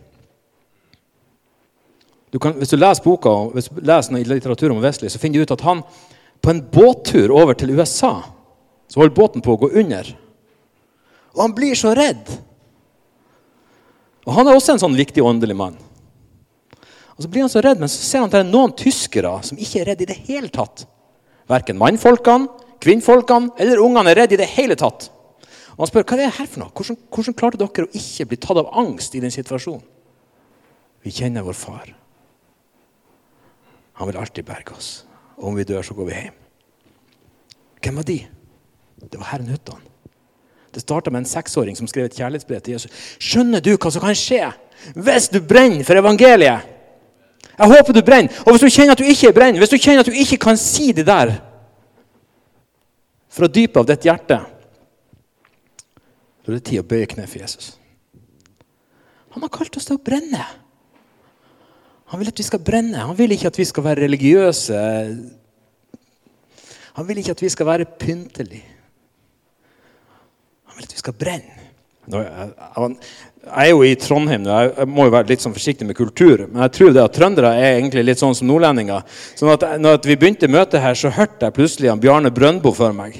Du 2.34 2.38
kan, 2.42 2.56
hvis 2.58 2.72
du 2.72 2.76
leser 2.78 3.04
boka, 3.04 3.32
hvis 3.54 3.70
du 3.70 3.80
leser 3.86 4.16
litteratur 4.26 4.74
om 4.74 4.82
Wesley, 4.82 5.10
så 5.12 5.20
finner 5.22 5.38
du 5.38 5.46
ut 5.46 5.54
at 5.54 5.64
han 5.66 5.82
på 6.42 6.52
en 6.52 6.62
båttur 6.72 7.32
over 7.34 7.54
til 7.54 7.72
USA 7.76 8.18
så 8.88 9.00
holder 9.00 9.16
båten 9.16 9.42
på 9.42 9.54
å 9.54 9.60
gå 9.64 9.70
under. 9.80 10.08
Og 11.34 11.42
han 11.42 11.54
blir 11.56 11.74
så 11.78 11.94
redd. 11.96 12.28
Og 14.26 14.34
Han 14.34 14.48
er 14.48 14.58
også 14.58 14.74
en 14.74 14.82
sånn 14.82 14.98
viktig 14.98 15.22
åndelig 15.22 15.56
mann. 15.58 15.76
Og 17.16 17.24
Så 17.24 17.28
blir 17.30 17.44
han 17.44 17.50
så 17.50 17.62
redd, 17.64 17.80
men 17.80 17.90
så 17.90 17.98
ser 18.02 18.22
han 18.22 18.30
at 18.30 18.36
det 18.36 18.40
er 18.44 18.50
noen 18.50 18.74
tyskere 18.76 19.32
som 19.46 19.58
ikke 19.58 19.80
er 19.80 19.90
redd 19.92 20.02
i 20.02 20.08
det 20.10 20.18
hele 20.26 20.50
tatt. 20.52 20.86
Verken 21.50 21.78
mannfolkene 21.78 22.64
Kvinnfolkene 22.82 23.56
eller 23.58 23.80
ungene 23.80 24.12
er 24.12 24.18
redde 24.20 24.36
i 24.36 24.40
det 24.42 24.50
hele 24.52 24.76
tatt. 24.78 25.08
Og 25.76 25.84
Han 25.84 25.90
spør 25.90 26.04
hva 26.04 26.16
er 26.16 26.20
det 26.26 26.34
her 26.38 26.48
for 26.48 26.62
noe. 26.62 26.72
Hvordan, 26.76 26.98
hvordan 27.10 27.36
klarte 27.36 27.60
dere 27.60 27.86
å 27.86 27.96
ikke 27.96 28.26
bli 28.30 28.38
tatt 28.40 28.60
av 28.60 28.68
angst 28.78 29.16
i 29.16 29.22
den 29.24 29.32
situasjonen? 29.32 29.84
Vi 31.02 31.14
kjenner 31.14 31.46
vår 31.46 31.56
far. 31.56 31.88
Han 33.96 34.10
vil 34.10 34.18
alltid 34.20 34.44
berge 34.44 34.76
oss. 34.76 34.90
Og 35.36 35.50
om 35.50 35.56
vi 35.56 35.64
dør, 35.64 35.82
så 35.84 35.94
går 35.96 36.08
vi 36.08 36.16
hjem. 36.16 36.38
Hvem 37.82 38.00
var 38.00 38.06
de? 38.08 38.18
Det 39.00 39.20
var 39.20 39.30
herren 39.30 39.48
Huttan. 39.52 39.82
Det 40.74 40.82
starta 40.82 41.10
med 41.10 41.22
en 41.22 41.28
seksåring 41.28 41.76
som 41.76 41.88
skrev 41.88 42.08
et 42.08 42.16
kjærlighetsbrev 42.16 42.60
til 42.60 42.76
Jesus. 42.76 42.92
Skjønner 43.22 43.62
du 43.64 43.72
hva 43.76 43.92
som 43.92 44.02
kan 44.04 44.16
skje 44.16 44.42
hvis 44.92 45.30
du 45.32 45.38
brenner 45.40 45.86
for 45.88 45.96
evangeliet? 45.96 46.66
Jeg 47.56 47.72
håper 47.72 47.96
du 47.96 48.02
brenner. 48.04 48.42
Og 48.44 48.52
hvis 48.52 48.66
du 48.66 48.74
kjenner 48.74 48.92
at 48.92 49.00
du 49.00 49.08
ikke 49.08 49.32
brenner, 49.32 49.62
hvis 49.62 49.72
du 49.72 49.78
kjenner 49.80 50.04
at 50.04 50.10
du 50.10 50.18
ikke 50.18 50.36
kan 50.44 50.60
si 50.60 50.90
det 50.92 51.06
der 51.08 51.32
fra 53.32 53.48
dypet 53.48 53.80
av 53.80 53.88
ditt 53.88 54.04
hjerte, 54.04 54.38
da 56.44 56.52
er 56.52 56.58
det 56.58 56.66
tid 56.68 56.82
å 56.82 56.88
bøye 56.88 57.08
kne 57.08 57.24
for 57.24 57.40
Jesus. 57.40 57.72
Han 59.32 59.44
har 59.44 59.52
kalt 59.52 59.76
oss 59.80 59.88
til 59.88 59.96
å 59.96 60.04
brenne. 60.04 60.44
Han 62.12 62.22
vil 62.22 62.30
at 62.30 62.38
vi 62.38 62.46
skal 62.46 62.62
brenne. 62.62 63.02
Han 63.02 63.18
vil 63.18 63.34
ikke 63.34 63.50
at 63.50 63.58
vi 63.58 63.66
skal 63.66 63.84
være 63.84 64.04
religiøse. 64.06 64.78
Han 66.96 67.08
vil 67.08 67.18
ikke 67.20 67.34
at 67.34 67.42
vi 67.42 67.50
skal 67.52 67.66
være 67.66 67.88
pyntelige. 67.98 68.64
Han 70.70 70.78
vil 70.78 70.86
at 70.86 70.94
vi 70.94 71.02
skal 71.02 71.16
brenne. 71.18 71.56
Jeg 72.06 73.66
er 73.66 73.70
jo 73.72 73.82
i 73.82 73.94
Trondheim, 73.98 74.46
jeg 74.46 74.86
må 74.86 75.08
jo 75.08 75.12
være 75.14 75.26
litt 75.32 75.42
sånn 75.42 75.54
forsiktig 75.54 75.86
med 75.88 75.98
kultur. 75.98 76.44
Men 76.46 76.62
jeg 76.66 76.74
tror 76.78 76.94
det 76.94 77.02
at 77.02 77.16
trøndere 77.18 77.50
er 77.58 77.80
egentlig 77.80 78.06
litt 78.06 78.22
sånn 78.22 78.34
som 78.38 78.46
nordlendinger. 78.46 79.02
Sånn 79.34 79.50
at 79.56 79.66
når 79.82 79.98
vi 80.06 80.18
begynte 80.18 80.50
møtet 80.50 80.82
her, 80.84 80.94
så 80.94 81.10
hørte 81.10 81.48
jeg 81.48 81.58
plutselig 81.58 81.90
han 81.90 82.02
Bjarne 82.02 82.30
Brøndbo 82.34 82.70
for 82.76 82.94
meg. 82.94 83.18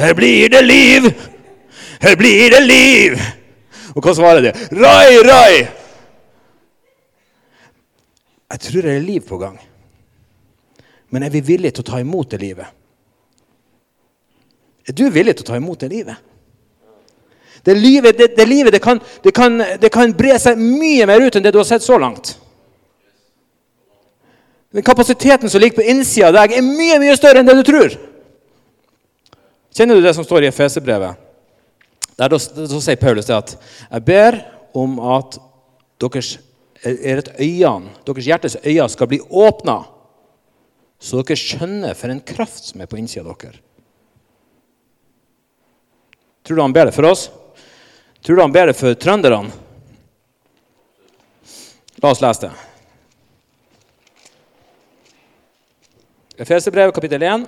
Her 0.00 0.16
blir 0.16 0.48
det 0.52 0.64
liv! 0.64 1.12
Her 2.00 2.16
blir 2.16 2.56
det 2.56 2.64
liv! 2.64 3.20
Og 3.94 4.02
hva 4.02 4.16
svarer 4.16 4.48
de? 4.48 4.52
Rai, 4.80 5.20
rai! 5.28 5.83
Jeg 8.54 8.62
tror 8.62 8.86
det 8.86 8.92
er 8.94 9.02
liv 9.02 9.24
på 9.26 9.38
gang. 9.40 9.58
Men 11.10 11.26
er 11.26 11.32
vi 11.34 11.42
villige 11.42 11.74
til 11.74 11.82
å 11.82 11.90
ta 11.90 11.98
imot 12.02 12.30
det 12.30 12.38
livet? 12.42 12.70
Er 14.86 14.94
du 14.94 15.08
villig 15.10 15.34
til 15.34 15.46
å 15.46 15.48
ta 15.48 15.58
imot 15.58 15.82
det 15.82 15.90
livet? 15.90 16.30
Det 17.64 17.74
livet, 17.74 18.18
det, 18.18 18.28
det, 18.36 18.46
livet 18.46 18.74
det, 18.76 18.80
kan, 18.84 19.00
kan, 19.34 19.58
det 19.80 19.90
kan 19.90 20.12
bre 20.14 20.36
seg 20.38 20.60
mye 20.60 21.06
mer 21.08 21.24
ut 21.24 21.34
enn 21.34 21.44
det 21.46 21.54
du 21.54 21.58
har 21.58 21.66
sett 21.66 21.82
så 21.82 21.96
langt. 21.98 22.34
Den 24.74 24.84
kapasiteten 24.84 25.50
som 25.50 25.62
ligger 25.62 25.80
på 25.80 25.86
innsida 25.88 26.28
av 26.28 26.36
deg, 26.36 26.58
er 26.58 26.66
mye 26.66 26.98
mye 27.00 27.14
større 27.16 27.40
enn 27.40 27.48
det 27.48 27.56
du 27.56 27.64
tror. 27.66 27.94
Kjenner 29.74 29.98
du 29.98 30.04
det 30.04 30.14
som 30.14 30.26
står 30.26 30.44
i 30.44 30.50
Efeserbrevet? 30.52 31.16
Der 32.14 32.30
da, 32.30 32.38
da 32.38 32.82
sier 32.82 33.00
Paulus 33.00 33.30
det 33.30 33.38
at 33.38 33.54
jeg 33.56 34.06
ber 34.06 34.38
om 34.76 35.00
at 35.16 35.38
deres, 36.02 36.36
øyene, 36.84 37.92
deres 38.06 38.26
hjertes 38.26 38.56
øyne 38.64 38.88
skal 38.92 39.08
bli 39.08 39.20
åpna, 39.30 39.82
så 41.00 41.22
dere 41.22 41.36
skjønner 41.36 41.96
for 41.96 42.12
en 42.12 42.22
kraft 42.24 42.70
som 42.70 42.80
er 42.80 42.88
på 42.90 42.98
innsida 43.00 43.28
av 43.28 43.38
dere. 43.40 43.60
Tror 46.44 46.56
du 46.56 46.62
han 46.62 46.76
ber 46.76 46.90
det 46.90 46.96
for 46.96 47.08
oss? 47.08 47.30
Tror 48.24 48.36
du 48.36 48.42
han 48.42 48.52
ber 48.52 48.68
det 48.68 48.76
for 48.76 48.96
trønderne? 48.96 49.52
La 52.02 52.10
oss 52.12 52.20
lese 52.20 52.48
det. 52.48 52.52
Efeserbrevet 56.44 56.94
kapittel 56.96 57.22
1. 57.22 57.46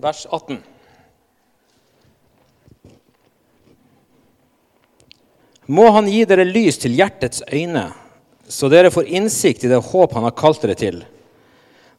Vers 0.00 0.26
18. 0.30 0.60
Må 5.70 5.86
Han 5.94 6.08
gi 6.10 6.24
dere 6.26 6.48
lys 6.48 6.80
til 6.82 6.96
hjertets 6.98 7.44
øyne, 7.46 7.90
så 8.50 8.68
dere 8.72 8.90
får 8.90 9.06
innsikt 9.06 9.64
i 9.64 9.70
det 9.70 9.78
håp 9.92 10.16
Han 10.16 10.26
har 10.26 10.36
kalt 10.38 10.62
dere 10.64 10.78
til 10.78 11.02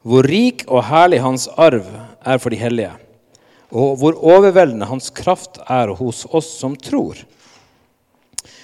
hvor 0.02 0.26
rik 0.26 0.64
og 0.66 0.86
herlig 0.88 1.22
hans 1.22 1.48
arv 1.62 1.86
er 2.26 2.40
for 2.42 2.54
de 2.54 2.58
hellige, 2.58 2.94
og 3.72 4.00
hvor 4.02 4.18
overveldende 4.18 4.88
hans 4.90 5.12
kraft 5.14 5.60
er 5.70 5.94
hos 6.00 6.24
oss 6.34 6.50
som 6.60 6.76
tror. 6.76 7.20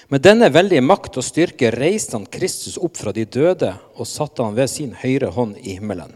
Med 0.08 0.24
denne 0.24 0.48
veldige 0.52 0.82
makt 0.84 1.18
og 1.20 1.26
styrke 1.26 1.70
reiste 1.74 2.16
han 2.16 2.26
Kristus 2.26 2.78
opp 2.80 2.96
fra 2.96 3.12
de 3.12 3.26
døde 3.28 3.74
og 3.94 4.08
satte 4.08 4.44
han 4.44 4.56
ved 4.56 4.70
sin 4.72 4.94
høyre 4.96 5.30
hånd 5.34 5.56
i 5.60 5.76
himmelen. 5.76 6.14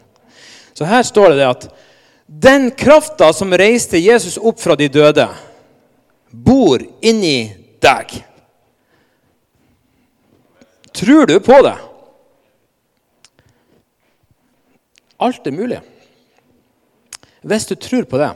Så 0.72 0.88
her 0.88 1.04
står 1.04 1.36
det 1.36 1.48
at 1.48 1.66
den 2.26 2.70
krafta 2.74 3.28
som 3.36 3.52
reiste 3.52 4.00
Jesus 4.00 4.38
opp 4.40 4.60
fra 4.60 4.74
de 4.78 4.88
døde, 4.88 5.26
bor 6.32 6.80
inni 7.04 7.52
deg. 7.84 8.22
Tror 10.92 11.26
du 11.26 11.38
på 11.40 11.56
det? 11.64 11.76
Alt 15.22 15.46
er 15.46 15.54
mulig. 15.54 15.80
Hvis 17.42 17.66
du 17.66 17.74
tror 17.74 18.04
på 18.10 18.18
det, 18.20 18.32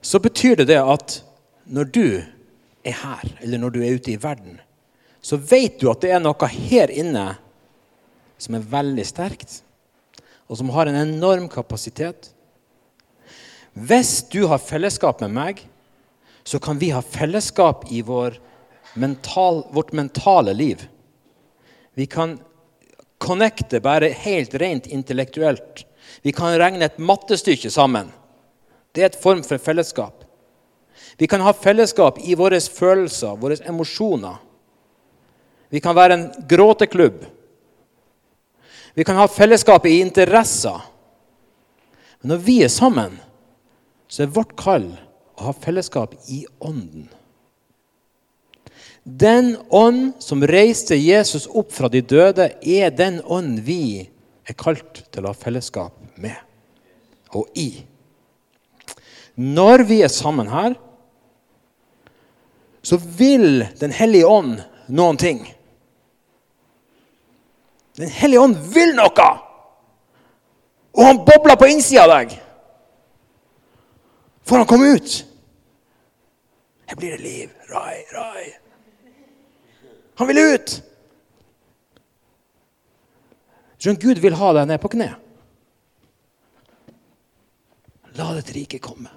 så 0.00 0.20
betyr 0.22 0.56
det 0.60 0.68
det 0.70 0.80
at 0.80 1.18
når 1.66 1.90
du 1.92 2.06
er 2.86 2.94
her, 2.94 3.24
eller 3.42 3.58
når 3.58 3.74
du 3.74 3.80
er 3.82 3.96
ute 3.98 4.12
i 4.12 4.20
verden, 4.22 4.60
så 5.20 5.36
vet 5.36 5.80
du 5.80 5.88
at 5.90 6.04
det 6.04 6.12
er 6.14 6.22
noe 6.22 6.48
her 6.52 6.92
inne 6.94 7.26
som 8.38 8.54
er 8.54 8.68
veldig 8.70 9.06
sterkt, 9.08 9.60
og 10.46 10.60
som 10.60 10.70
har 10.70 10.86
en 10.86 11.00
enorm 11.00 11.48
kapasitet. 11.50 12.30
Hvis 13.74 14.20
du 14.30 14.46
har 14.46 14.62
fellesskap 14.62 15.24
med 15.24 15.34
meg, 15.34 15.64
så 16.46 16.60
kan 16.62 16.78
vi 16.78 16.92
ha 16.94 17.02
fellesskap 17.02 17.88
i 17.90 18.04
vår 18.06 18.38
mental, 18.94 19.64
vårt 19.74 19.90
mentale 19.96 20.54
liv. 20.54 20.84
Vi 21.96 22.06
kan 22.06 22.36
connecte 23.18 23.80
bare 23.80 24.12
helt 24.12 24.54
rent 24.60 24.86
intellektuelt 24.86 25.86
vi 26.22 26.32
kan 26.32 26.58
regne 26.58 26.88
et 26.88 26.98
mattestykke 26.98 27.70
sammen. 27.70 28.08
Det 28.92 29.02
er 29.02 29.10
et 29.10 29.20
form 29.20 29.42
for 29.46 29.60
fellesskap. 29.62 30.24
Vi 31.18 31.28
kan 31.30 31.42
ha 31.44 31.52
fellesskap 31.54 32.18
i 32.24 32.34
våre 32.34 32.60
følelser, 32.60 33.36
våre 33.40 33.58
emosjoner. 33.68 34.40
Vi 35.70 35.80
kan 35.82 35.96
være 35.96 36.16
en 36.16 36.26
gråteklubb. 36.48 37.24
Vi 38.96 39.04
kan 39.04 39.18
ha 39.20 39.26
fellesskap 39.28 39.86
i 39.86 40.00
interesser. 40.00 40.80
Men 42.20 42.34
når 42.34 42.44
vi 42.46 42.60
er 42.64 42.72
sammen, 42.72 43.18
så 44.08 44.24
er 44.24 44.32
vårt 44.32 44.54
kall 44.58 44.88
å 45.36 45.48
ha 45.50 45.52
fellesskap 45.52 46.14
i 46.32 46.44
ånden. 46.58 47.08
Den 49.06 49.54
ånd 49.70 50.16
som 50.18 50.42
reiste 50.42 50.96
Jesus 50.98 51.46
opp 51.46 51.70
fra 51.72 51.86
de 51.88 52.00
døde, 52.02 52.48
er 52.58 52.90
den 52.90 53.20
ånd 53.22 53.60
vi 53.62 54.08
er 54.46 54.56
kalt 54.58 55.04
til 55.14 55.22
å 55.22 55.30
ha 55.30 55.38
fellesskap 55.38 55.94
med 56.18 56.34
og 57.36 57.46
i. 57.54 57.84
Når 59.38 59.84
vi 59.86 60.00
er 60.02 60.10
sammen 60.10 60.50
her, 60.50 60.74
så 62.82 62.98
vil 62.98 63.66
Den 63.80 63.90
hellige 63.90 64.26
ånd 64.26 64.60
noen 64.88 65.16
ting. 65.18 65.40
Den 67.98 68.10
hellige 68.10 68.42
ånd 68.42 68.58
vil 68.74 68.94
noe! 68.94 69.30
Og 70.96 71.02
han 71.04 71.24
bobler 71.26 71.58
på 71.58 71.70
innsida 71.70 72.06
av 72.06 72.12
deg. 72.14 72.36
Får 74.46 74.62
han 74.62 74.70
komme 74.70 74.94
ut? 74.96 75.16
Her 76.86 76.96
blir 76.96 77.16
det 77.16 77.24
liv. 77.24 77.50
Rai, 77.70 77.98
rai. 78.14 78.65
Han 80.16 80.30
vil 80.30 80.40
ut! 80.40 80.74
Skjønner, 83.76 84.00
Gud 84.00 84.20
vil 84.24 84.36
ha 84.40 84.52
deg 84.56 84.68
ned 84.70 84.80
på 84.80 84.90
kne. 84.94 85.10
La 88.16 88.30
ditt 88.38 88.52
rike 88.56 88.80
komme. 88.80 89.12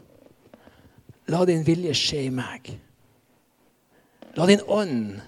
La 1.31 1.45
din 1.47 1.63
vilje 1.63 1.95
skje 1.95 2.25
i 2.27 2.31
meg. 2.33 2.73
La 4.35 4.47
din 4.49 4.63
ånd 4.67 5.21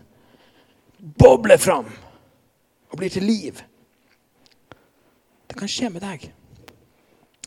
boble 0.99 1.57
fram 1.57 1.87
og 2.91 2.99
bli 2.99 3.09
til 3.09 3.25
liv. 3.25 3.61
Det 5.47 5.57
kan 5.57 5.71
skje 5.71 5.89
med 5.93 6.03
deg. 6.03 6.27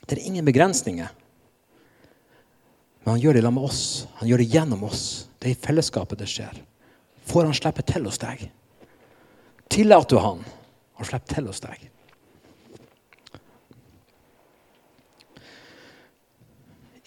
Det 0.04 0.16
er 0.16 0.24
ingen 0.24 0.44
begrensninger. 0.44 1.12
Men 3.04 3.12
han 3.12 3.20
gjør 3.20 3.36
det 3.36 3.44
sammen 3.44 3.60
med 3.60 3.68
oss. 3.68 3.82
Han 4.20 4.28
gjør 4.30 4.40
det 4.40 4.52
gjennom 4.54 4.84
oss. 4.88 5.02
Det 5.38 5.50
er 5.50 5.56
i 5.56 5.64
fellesskapet 5.66 6.20
det 6.20 6.28
skjer. 6.32 6.56
Får 7.24 7.48
han 7.48 7.56
slippe 7.56 7.82
til 7.86 8.04
hos 8.08 8.20
deg? 8.20 8.46
Tillater 9.72 10.16
du 10.16 10.22
han 10.22 10.44
å 11.00 11.06
slippe 11.08 11.34
til 11.34 11.48
hos 11.48 11.62
deg? 11.64 11.90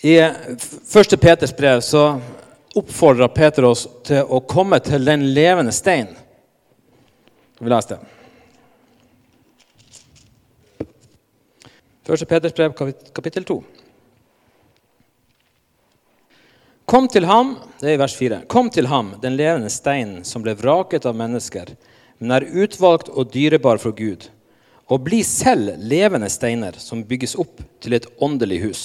I 0.05 0.17
1. 0.19 1.17
Peters 1.21 1.55
brev 1.57 1.81
så 1.81 2.03
oppfordrer 2.77 3.31
Peter 3.33 3.65
oss 3.65 3.87
til 4.05 4.21
å 4.29 4.43
komme 4.45 4.77
til 4.85 5.05
den 5.05 5.25
levende 5.33 5.73
stein. 5.73 6.11
Vi 7.57 7.71
leser 7.71 7.97
det. 7.97 8.13
1. 12.07 12.27
Peters 12.29 12.53
brev, 12.53 12.75
kapittel 13.13 13.43
2. 13.43 13.57
Kom 16.87 17.09
til 17.11 17.25
ham, 17.27 17.57
det 17.81 17.89
er 17.89 17.97
i 17.97 17.99
vers 17.99 18.13
4. 18.15 18.37
Kom 18.47 18.69
til 18.71 18.85
ham, 18.87 19.09
den 19.19 19.33
levende 19.35 19.67
steinen 19.67 20.21
som 20.23 20.39
ble 20.39 20.53
vraket 20.55 21.03
av 21.09 21.17
mennesker, 21.19 21.73
men 22.23 22.31
er 22.31 22.45
utvalgt 22.63 23.09
og 23.11 23.27
dyrebar 23.33 23.81
for 23.83 23.91
Gud. 23.91 24.29
Og 24.87 25.01
bli 25.03 25.19
selv 25.27 25.73
levende 25.83 26.29
steiner 26.31 26.77
som 26.79 27.01
bygges 27.09 27.35
opp 27.43 27.59
til 27.83 27.97
et 27.97 28.07
åndelig 28.23 28.61
hus. 28.61 28.83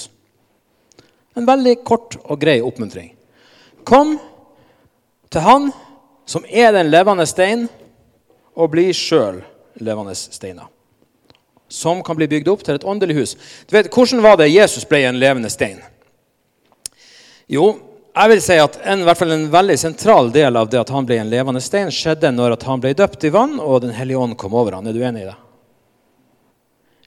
En 1.39 1.47
veldig 1.47 1.77
kort 1.87 2.17
og 2.25 2.41
grei 2.41 2.57
oppmuntring. 2.59 3.13
Kom 3.87 4.17
til 5.31 5.47
Han 5.47 5.71
som 6.27 6.43
er 6.51 6.75
den 6.75 6.91
levende 6.91 7.23
stein, 7.23 7.69
og 8.59 8.73
bli 8.75 8.89
sjøl 8.91 9.39
levende 9.79 10.17
steiner. 10.19 10.67
Som 11.71 12.03
kan 12.03 12.19
bli 12.19 12.27
bygd 12.27 12.51
opp 12.51 12.67
til 12.67 12.75
et 12.75 12.83
åndelig 12.83 13.15
hus. 13.21 13.37
Du 13.63 13.79
vet, 13.79 13.87
Hvordan 13.87 14.19
var 14.27 14.35
det 14.43 14.51
Jesus 14.51 14.83
ble 14.83 15.05
en 15.07 15.23
levende 15.23 15.49
stein? 15.49 15.79
Jo, 17.47 17.92
jeg 18.13 18.29
vil 18.29 18.41
si 18.45 18.57
at 18.61 18.75
en, 18.85 19.01
en 19.07 19.45
veldig 19.49 19.75
sentral 19.81 20.27
del 20.33 20.57
av 20.59 20.67
det 20.69 20.77
at 20.83 20.91
han 20.93 21.05
ble 21.09 21.17
en 21.17 21.31
levende 21.31 21.61
stein, 21.65 21.89
skjedde 21.89 22.29
når 22.33 22.59
han 22.61 22.83
ble 22.83 22.93
døpt 22.93 23.25
i 23.25 23.31
vann, 23.33 23.57
og 23.57 23.81
Den 23.81 23.95
hellige 23.95 24.21
ånd 24.21 24.37
kom 24.37 24.53
over 24.53 24.77
han. 24.77 24.85
Er 24.85 24.93
du 24.93 25.01
enig 25.01 25.23
i 25.23 25.31
det? 25.31 25.39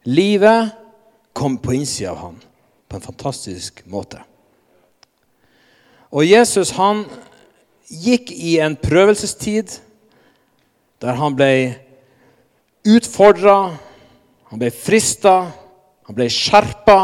Livet 0.07 0.75
kom 1.37 1.59
på 1.63 1.77
innsida 1.79 2.11
av 2.11 2.19
han 2.25 2.37
på 2.89 2.99
en 2.99 3.07
fantastisk 3.07 3.85
måte. 3.91 4.19
Og 6.11 6.27
Jesus 6.27 6.73
han 6.75 7.05
gikk 7.87 8.33
i 8.35 8.59
en 8.63 8.75
prøvelsestid 8.79 9.79
der 11.03 11.19
han 11.19 11.35
ble 11.39 11.51
utfordra, 12.87 13.77
han 14.51 14.63
ble 14.63 14.71
frista, 14.75 15.53
han 16.07 16.17
ble 16.17 16.27
skjerpa. 16.33 17.01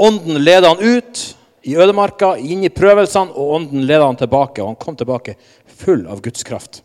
Ånden 0.00 0.40
leda 0.42 0.72
han 0.72 0.80
ut 0.82 1.22
i 1.62 1.76
ødemarka, 1.78 2.34
inn 2.38 2.64
i 2.66 2.72
prøvelsene, 2.72 3.34
og 3.34 3.56
ånden 3.58 3.84
ledet 3.86 4.06
han 4.06 4.18
tilbake. 4.18 4.62
Og 4.62 4.72
han 4.72 4.80
kom 4.80 4.96
tilbake 4.98 5.36
full 5.82 6.06
av 6.10 6.22
Guds 6.24 6.42
kraft. 6.46 6.82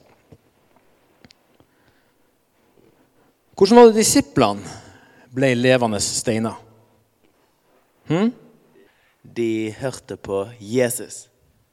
Hvordan 3.57 3.79
var 3.79 3.89
det 3.89 3.97
disiplene 3.97 4.75
ble 5.33 5.55
levende 5.57 5.99
steiner? 6.03 6.59
Hm? 8.07 8.29
De 9.21 9.51
hørte 9.79 10.17
på 10.17 10.45
Jesus. 10.61 11.25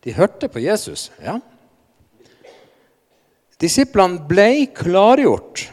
De 0.05 0.13
hørte 0.17 0.49
på 0.49 0.63
Jesus, 0.65 1.11
ja. 1.23 1.39
Disiplene 3.61 4.25
ble 4.29 4.67
klargjort 4.75 5.69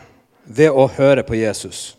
ved 0.45 0.71
å 0.71 0.85
høre 0.91 1.23
på 1.27 1.39
Jesus. 1.39 1.95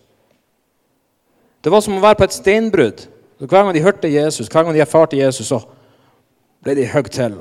Det 1.62 1.73
var 1.73 1.83
som 1.85 1.97
å 1.99 2.05
være 2.05 2.21
på 2.21 2.29
et 2.29 2.37
steinbrudd. 2.37 3.03
Hver 3.43 3.65
gang 3.65 3.75
de 3.75 3.83
hørte 3.83 4.09
Jesus, 4.13 4.47
hver 4.47 4.63
gang 4.63 4.75
de 4.75 4.81
erfarte 4.81 5.19
Jesus, 5.19 5.49
så 5.51 5.59
ble 6.63 6.77
de 6.79 6.87
høgd 6.87 7.11
til. 7.11 7.35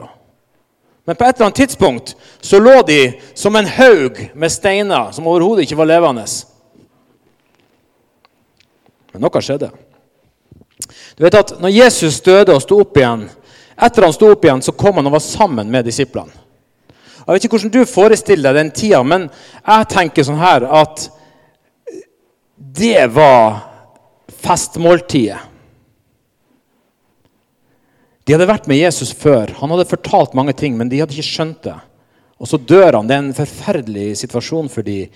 Men 1.06 1.18
på 1.18 1.26
et 1.26 1.36
eller 1.36 1.46
annet 1.46 1.60
tidspunkt 1.62 2.16
så 2.42 2.60
lå 2.60 2.82
de 2.88 3.14
som 3.38 3.56
en 3.56 3.70
haug 3.70 4.18
med 4.34 4.50
steiner 4.50 5.12
som 5.14 5.28
overhodet 5.28 5.68
ikke 5.68 5.78
var 5.78 5.90
levende. 5.92 6.26
Men 9.14 9.26
noe 9.26 9.44
skjedde. 9.44 9.70
Du 11.18 11.26
vet 11.26 11.38
at 11.38 11.54
når 11.62 11.76
Jesus 11.76 12.22
døde 12.26 12.56
og 12.56 12.64
sto 12.64 12.80
opp 12.82 12.98
igjen, 12.98 13.28
etter 13.78 14.08
han 14.08 14.16
sto 14.16 14.32
opp 14.34 14.46
igjen, 14.46 14.64
så 14.66 14.74
kom 14.74 14.98
han 14.98 15.10
og 15.10 15.18
var 15.20 15.26
sammen 15.26 15.70
med 15.70 15.86
disiplene. 15.86 16.34
Jeg 17.22 17.36
vet 17.36 17.46
ikke 17.46 17.58
hvordan 17.60 17.74
du 17.76 17.86
forestiller 17.86 18.50
deg 18.50 18.58
den 18.58 18.74
tida, 18.74 19.04
men 19.06 19.30
jeg 19.62 19.90
tenker 19.94 20.26
sånn 20.26 20.42
her 20.42 20.66
at 20.66 21.06
det 22.58 23.06
var 23.14 23.62
festmåltidet. 24.42 25.51
De 28.32 28.38
hadde 28.38 28.48
vært 28.48 28.68
med 28.72 28.80
Jesus 28.80 29.10
før. 29.12 29.52
Han 29.60 29.74
hadde 29.74 29.90
fortalt 29.90 30.38
mange 30.40 30.54
ting, 30.56 30.78
men 30.80 30.88
de 30.88 31.02
hadde 31.02 31.12
ikke 31.12 31.28
skjønt 31.28 31.66
det. 31.66 31.74
Og 32.40 32.48
så 32.48 32.56
dør 32.56 32.96
han. 32.96 33.10
Det 33.10 33.18
er 33.18 33.24
en 33.26 33.34
forferdelig 33.36 34.06
situasjon 34.22 34.70
for 34.72 34.88
dem. 34.88 35.12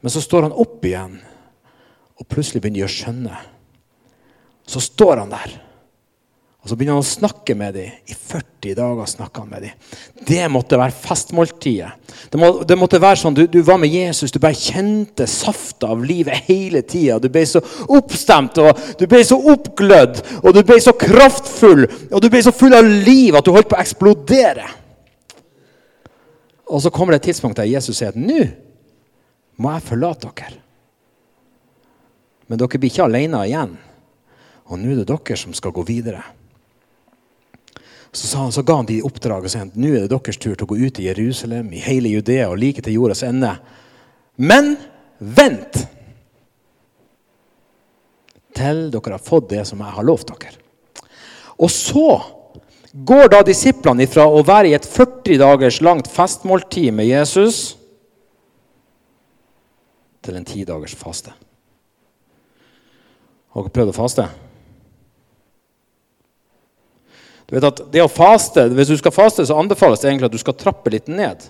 Men 0.00 0.14
så 0.14 0.22
står 0.24 0.46
han 0.46 0.54
opp 0.56 0.86
igjen, 0.88 1.18
og 2.16 2.28
plutselig 2.32 2.62
begynner 2.64 2.80
de 2.80 2.86
å 2.86 2.94
skjønne. 2.94 3.42
Så 4.64 4.80
står 4.80 5.20
han 5.20 5.34
der. 5.34 5.58
Og 6.68 6.72
Så 6.74 6.76
begynner 6.76 6.98
han 6.98 7.06
å 7.06 7.08
snakke 7.08 7.54
med 7.56 7.78
dem. 7.78 7.92
I 8.04 8.12
40 8.12 8.74
dager 8.76 9.06
snakker 9.08 9.40
han 9.40 9.48
med 9.48 9.62
dem. 9.64 9.94
Det 10.28 10.42
måtte 10.52 10.76
være 10.76 10.92
festmåltidet. 10.92 11.88
Det, 12.28 12.36
må, 12.36 12.50
det 12.68 12.76
måtte 12.76 13.00
være 13.00 13.16
sånn, 13.22 13.38
du, 13.38 13.46
du, 13.48 13.62
var 13.64 13.78
med 13.80 13.88
Jesus, 13.88 14.34
du 14.34 14.36
bare 14.42 14.58
kjente 14.58 15.24
safta 15.24 15.88
av 15.94 16.04
livet 16.04 16.44
hele 16.50 16.82
tida. 16.84 17.16
Du 17.22 17.30
ble 17.32 17.46
så 17.48 17.62
oppstemt, 17.88 18.60
og 18.60 19.00
du 19.00 19.06
ble 19.08 19.22
så 19.24 19.40
oppglødd, 19.54 20.20
og 20.42 20.52
du 20.52 20.60
ble 20.68 20.76
så 20.84 20.92
kraftfull 20.92 21.86
og 21.88 22.20
du 22.20 22.28
ble 22.28 22.44
så 22.44 22.52
full 22.52 22.76
av 22.76 22.84
liv 22.84 23.36
at 23.38 23.48
du 23.48 23.52
holdt 23.54 23.72
på 23.72 23.78
å 23.78 23.80
eksplodere. 23.80 24.68
Og 26.68 26.84
så 26.84 26.92
kommer 26.92 27.16
det 27.16 27.22
et 27.22 27.30
tidspunkt 27.32 27.56
der 27.56 27.72
Jesus 27.72 27.96
sier 27.96 28.12
at 28.12 28.20
nå 28.20 28.44
må 29.56 29.72
jeg 29.72 29.88
forlate 29.88 30.36
dere. 30.36 30.58
Men 32.44 32.60
dere 32.60 32.80
blir 32.80 32.92
ikke 32.92 33.08
alene 33.08 33.46
igjen. 33.48 33.78
Og 34.68 34.76
nå 34.76 34.92
er 34.92 35.00
det 35.00 35.08
dere 35.08 35.40
som 35.40 35.56
skal 35.56 35.72
gå 35.72 35.88
videre. 35.88 36.20
Så, 38.12 38.38
han, 38.38 38.52
så 38.52 38.62
ga 38.62 38.78
han 38.80 38.88
de 38.88 39.02
oppdraget 39.04 39.50
og 39.50 39.52
sa 39.52 39.66
at 39.66 39.76
nå 39.76 39.90
er 39.92 40.06
det 40.06 40.12
deres 40.14 40.40
tur 40.40 40.54
til 40.54 40.64
å 40.64 40.70
gå 40.70 40.78
ut 40.80 41.00
i 41.00 41.08
Jerusalem, 41.10 41.68
i 41.72 41.82
hele 41.84 42.12
Judea 42.14 42.48
og 42.48 42.58
like 42.60 42.82
til 42.84 42.96
jordas 42.96 43.22
ende. 43.26 43.52
Men 44.40 44.76
vent 45.18 45.82
til 48.58 48.88
dere 48.90 49.18
har 49.18 49.22
fått 49.22 49.50
det 49.52 49.64
som 49.68 49.82
jeg 49.84 49.96
har 49.98 50.06
lovt 50.06 50.32
dere. 50.32 50.56
Og 51.58 51.70
så 51.72 52.08
går 52.92 53.28
da 53.34 53.42
disiplene 53.46 54.06
ifra 54.06 54.24
å 54.26 54.42
være 54.46 54.72
i 54.72 54.76
et 54.78 54.86
40 54.88 55.38
dagers 55.42 55.80
langt 55.84 56.08
festmåltid 56.10 56.94
med 56.94 57.10
Jesus 57.10 57.76
til 60.24 60.38
en 60.38 60.48
ti 60.48 60.64
dagers 60.66 60.96
faste. 60.98 61.34
Har 63.54 63.66
dere 63.66 63.74
prøvd 63.74 63.92
å 63.92 63.96
faste? 63.96 64.28
Du 67.48 67.56
vet 67.56 67.64
at 67.64 67.80
det 67.92 68.02
å 68.04 68.10
faste, 68.12 68.66
Hvis 68.68 68.90
du 68.92 68.98
skal 69.00 69.14
faste, 69.14 69.46
så 69.46 69.56
anbefales 69.56 70.02
det 70.02 70.10
egentlig 70.10 70.28
at 70.28 70.36
du 70.36 70.42
skal 70.42 70.56
trappe 70.58 70.92
litt 70.92 71.08
ned. 71.08 71.46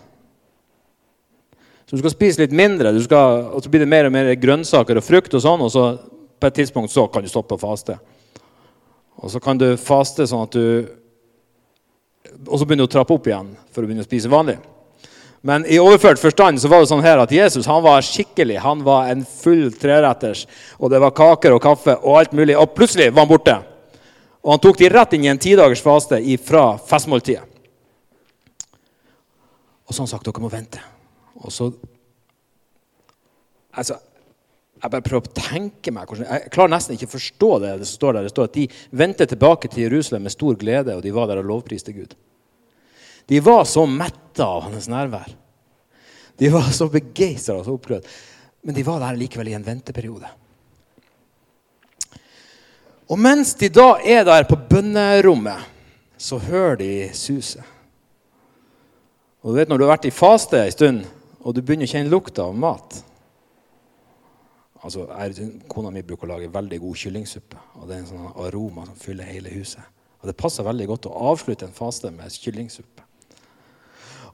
Så 1.86 1.96
Du 1.96 1.98
skal 1.98 2.14
spise 2.14 2.42
litt 2.44 2.52
mindre, 2.52 2.92
skal, 3.02 3.48
og 3.54 3.62
så 3.64 3.70
blir 3.70 3.80
det 3.80 3.88
mer 3.88 4.06
og 4.06 4.12
mer 4.12 4.34
grønnsaker 4.34 4.96
og 4.96 5.04
frukt. 5.04 5.34
og 5.34 5.42
sånn, 5.42 5.60
og 5.60 5.70
så 5.70 5.98
På 6.38 6.46
et 6.46 6.54
tidspunkt 6.54 6.92
så 6.92 7.10
kan 7.10 7.22
du 7.22 7.28
stoppe 7.28 7.56
å 7.56 7.58
faste. 7.58 7.98
Og 9.20 9.30
så 9.30 9.40
kan 9.42 9.58
du 9.58 9.76
faste 9.76 10.22
sånn 10.22 10.42
at 10.42 10.52
du 10.52 10.88
Og 12.46 12.58
så 12.58 12.64
begynner 12.64 12.86
du 12.86 12.90
å 12.90 12.92
trappe 12.92 13.14
opp 13.14 13.26
igjen 13.26 13.56
for 13.72 13.82
å 13.82 13.86
begynne 13.86 14.04
å 14.04 14.06
spise 14.06 14.28
vanlig. 14.28 14.58
Men 15.42 15.64
i 15.66 15.78
overført 15.78 16.18
forstand 16.18 16.60
så 16.60 16.68
var 16.68 16.80
det 16.80 16.88
sånn 16.88 17.02
her 17.02 17.18
at 17.18 17.30
Jesus 17.30 17.66
han 17.66 17.82
var 17.82 18.02
skikkelig. 18.02 18.58
Han 18.58 18.84
var 18.84 19.08
en 19.08 19.24
full 19.24 19.72
treretters. 19.72 20.46
Og 20.78 20.90
det 20.90 21.00
var 21.00 21.10
kaker 21.10 21.54
og 21.54 21.62
kaffe 21.62 21.96
og 22.02 22.18
alt 22.18 22.32
mulig. 22.32 22.56
Og 22.58 22.74
plutselig 22.74 23.12
var 23.12 23.24
han 23.24 23.28
borte. 23.28 23.56
Og 24.44 24.54
han 24.54 24.62
tok 24.62 24.78
de 24.78 24.90
rett 24.92 25.14
inn 25.16 25.26
i 25.26 25.30
en 25.32 25.40
tidagers 25.40 25.82
faste 25.84 26.20
fra 26.44 26.64
festmåltidet. 26.88 27.44
Og 29.88 29.94
så 29.94 30.02
har 30.02 30.04
han 30.04 30.12
sagt 30.12 30.28
dere 30.28 30.44
må 30.44 30.52
vente. 30.52 30.82
Og 31.44 31.54
så 31.54 31.72
Altså, 33.78 33.94
jeg 34.82 34.90
bare 34.90 35.04
prøver 35.06 35.28
å 35.28 35.34
tenke 35.36 35.92
meg 35.94 36.08
hvordan, 36.08 36.26
Jeg 36.26 36.50
klarer 36.50 36.72
nesten 36.72 36.96
ikke 36.96 37.06
å 37.06 37.12
forstå 37.12 37.50
det 37.62 37.74
det 37.78 37.86
står 37.86 38.16
der. 38.16 38.26
Det 38.26 38.32
står 38.32 38.48
at 38.48 38.56
de 38.56 38.64
vendte 38.90 39.26
tilbake 39.28 39.70
til 39.70 39.84
Jerusalem 39.84 40.24
med 40.26 40.34
stor 40.34 40.56
glede, 40.58 40.96
og 40.96 41.04
de 41.04 41.12
var 41.14 41.28
der 41.30 41.38
og 41.38 41.46
lovpriste 41.46 41.94
Gud. 41.94 42.16
De 43.28 43.38
var 43.44 43.62
så 43.68 43.84
metta 43.86 44.48
av 44.48 44.66
hans 44.66 44.88
nærvær. 44.90 45.30
De 46.38 46.50
var 46.50 46.70
så 46.74 46.88
begeistra 46.90 47.58
og 47.58 47.66
så 47.66 47.76
oppglødd. 47.76 48.06
Men 48.66 48.74
de 48.74 48.84
var 48.86 49.02
der 49.02 49.18
likevel 49.20 49.52
i 49.52 49.56
en 49.58 49.66
venteperiode. 49.66 50.30
Og 53.08 53.18
mens 53.18 53.54
de 53.56 53.70
da 53.72 53.96
er 54.04 54.24
der 54.28 54.44
på 54.48 54.58
bønnerommet, 54.68 55.64
så 56.18 56.38
hører 56.38 56.76
de 56.80 56.92
suset. 57.14 57.64
Og 59.42 59.52
du 59.52 59.56
vet 59.56 59.68
Når 59.68 59.78
du 59.78 59.84
har 59.84 59.96
vært 59.96 60.08
i 60.10 60.10
faste 60.10 60.64
en 60.64 60.72
stund, 60.72 61.04
og 61.40 61.54
du 61.54 61.62
begynner 61.62 61.86
å 61.86 61.92
kjenne 61.92 62.10
lukta 62.10 62.42
av 62.42 62.56
mat 62.58 63.04
altså, 64.82 65.06
Kona 65.70 65.92
mi 65.94 66.02
bruker 66.06 66.28
å 66.28 66.34
lage 66.34 66.52
veldig 66.52 66.80
god 66.82 67.02
kyllingsuppe. 67.02 67.60
og 67.80 67.88
Det 67.88 67.96
er 67.96 68.02
en 68.02 68.10
sånn 68.10 68.30
aroma 68.46 68.86
som 68.86 68.98
fyller 68.98 69.30
hele 69.30 69.52
huset. 69.54 69.82
Og 70.20 70.26
Det 70.30 70.36
passer 70.36 70.66
veldig 70.66 70.86
godt 70.86 71.06
å 71.06 71.18
avslutte 71.32 71.66
en 71.66 71.76
faste 71.76 72.10
med 72.10 72.32
kyllingsuppe. 72.32 73.04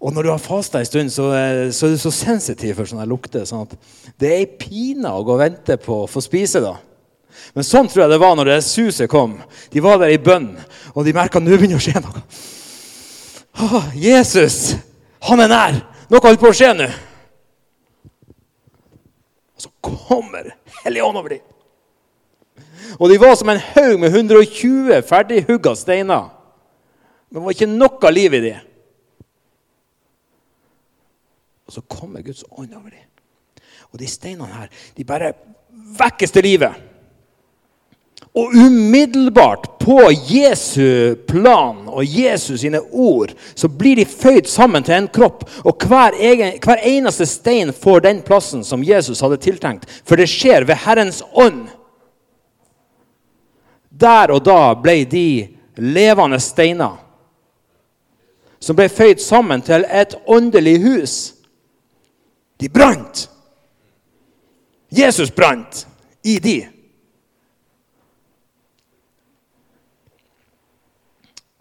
Og 0.04 0.12
når 0.12 0.22
du 0.22 0.30
har 0.32 0.42
fasta 0.42 0.80
en 0.80 0.88
stund, 0.88 1.12
så, 1.12 1.30
så, 1.72 1.86
er 1.86 1.94
du 1.94 2.00
så 2.00 2.10
sensitiv 2.12 2.74
for 2.76 2.88
sånne 2.88 3.06
lukter. 3.08 3.44
sånn 3.48 3.64
at 3.64 3.76
Det 4.20 4.28
er 4.28 4.42
ei 4.42 4.50
pine 4.58 5.12
å 5.12 5.22
gå 5.24 5.36
og 5.36 5.40
vente 5.40 5.76
på 5.80 6.02
å 6.02 6.10
få 6.10 6.20
spise. 6.24 6.60
da. 6.60 6.76
Men 7.54 7.66
sånn 7.66 7.88
tror 7.90 8.04
jeg 8.04 8.12
det 8.14 8.20
var 8.22 8.36
når 8.38 8.50
det 8.50 8.58
suset 8.66 9.10
kom. 9.10 9.36
De 9.70 9.82
var 9.84 10.00
der 10.02 10.14
i 10.14 10.20
bønn, 10.22 10.52
og 10.94 11.06
de 11.06 11.14
merka 11.16 11.42
nå 11.42 11.54
begynner 11.54 11.80
å 11.80 11.84
skje 11.84 12.02
noe. 12.02 12.22
Åh, 13.64 13.90
Jesus, 13.98 14.74
han 15.28 15.42
er 15.44 15.50
nær! 15.50 15.80
Noe 16.10 16.20
holder 16.20 16.40
på 16.40 16.50
å 16.50 16.56
skje 16.56 16.70
nå. 16.76 16.86
Og 19.54 19.64
så 19.64 19.70
kommer 19.84 20.52
Helligånd 20.82 21.18
over 21.18 21.36
dem. 21.36 21.44
Og 23.00 23.08
de 23.10 23.18
var 23.18 23.34
som 23.38 23.48
en 23.50 23.62
haug 23.72 23.96
med 24.02 24.12
120 24.12 25.00
ferdighugga 25.08 25.72
steiner. 25.78 26.28
Men 27.30 27.40
det 27.40 27.44
var 27.46 27.56
ikke 27.56 27.70
noe 27.70 28.12
liv 28.12 28.36
i 28.36 28.42
dem. 28.44 28.70
Og 31.64 31.74
så 31.74 31.82
kommer 31.88 32.22
Guds 32.22 32.44
ånd 32.50 32.74
over 32.76 32.92
dem. 32.92 33.08
Og 33.92 33.98
de 34.02 34.10
steinene 34.10 34.50
her, 34.50 34.68
de 34.94 35.06
bare 35.06 35.32
vekkes 35.98 36.34
til 36.34 36.46
livet. 36.46 36.76
Og 38.34 38.54
umiddelbart 38.54 39.78
på 39.78 40.10
Jesu 40.26 41.14
plan 41.28 41.84
og 41.86 42.04
Jesus 42.04 42.60
sine 42.60 42.80
ord 42.80 43.30
så 43.54 43.68
blir 43.70 44.00
de 44.00 44.06
føyd 44.10 44.48
sammen 44.50 44.82
til 44.82 44.96
en 44.96 45.06
kropp. 45.08 45.44
Og 45.62 45.86
hver, 45.86 46.16
egen, 46.18 46.58
hver 46.58 46.82
eneste 46.82 47.28
stein 47.30 47.70
får 47.72 48.02
den 48.08 48.24
plassen 48.26 48.64
som 48.66 48.82
Jesus 48.82 49.22
hadde 49.22 49.38
tiltenkt. 49.38 49.86
For 50.02 50.18
det 50.18 50.26
skjer 50.32 50.66
ved 50.66 50.82
Herrens 50.82 51.22
ånd. 51.30 51.68
Der 53.94 54.34
og 54.34 54.42
da 54.42 54.74
ble 54.82 55.04
de 55.06 55.28
levende 55.78 56.42
steiner 56.42 56.98
som 58.58 58.74
ble 58.74 58.90
føyd 58.90 59.22
sammen 59.22 59.62
til 59.62 59.86
et 59.86 60.18
åndelig 60.26 60.78
hus. 60.82 61.16
De 62.58 62.66
brant. 62.66 63.28
Jesus 64.90 65.30
brant 65.30 65.86
i 66.26 66.40
de. 66.42 66.73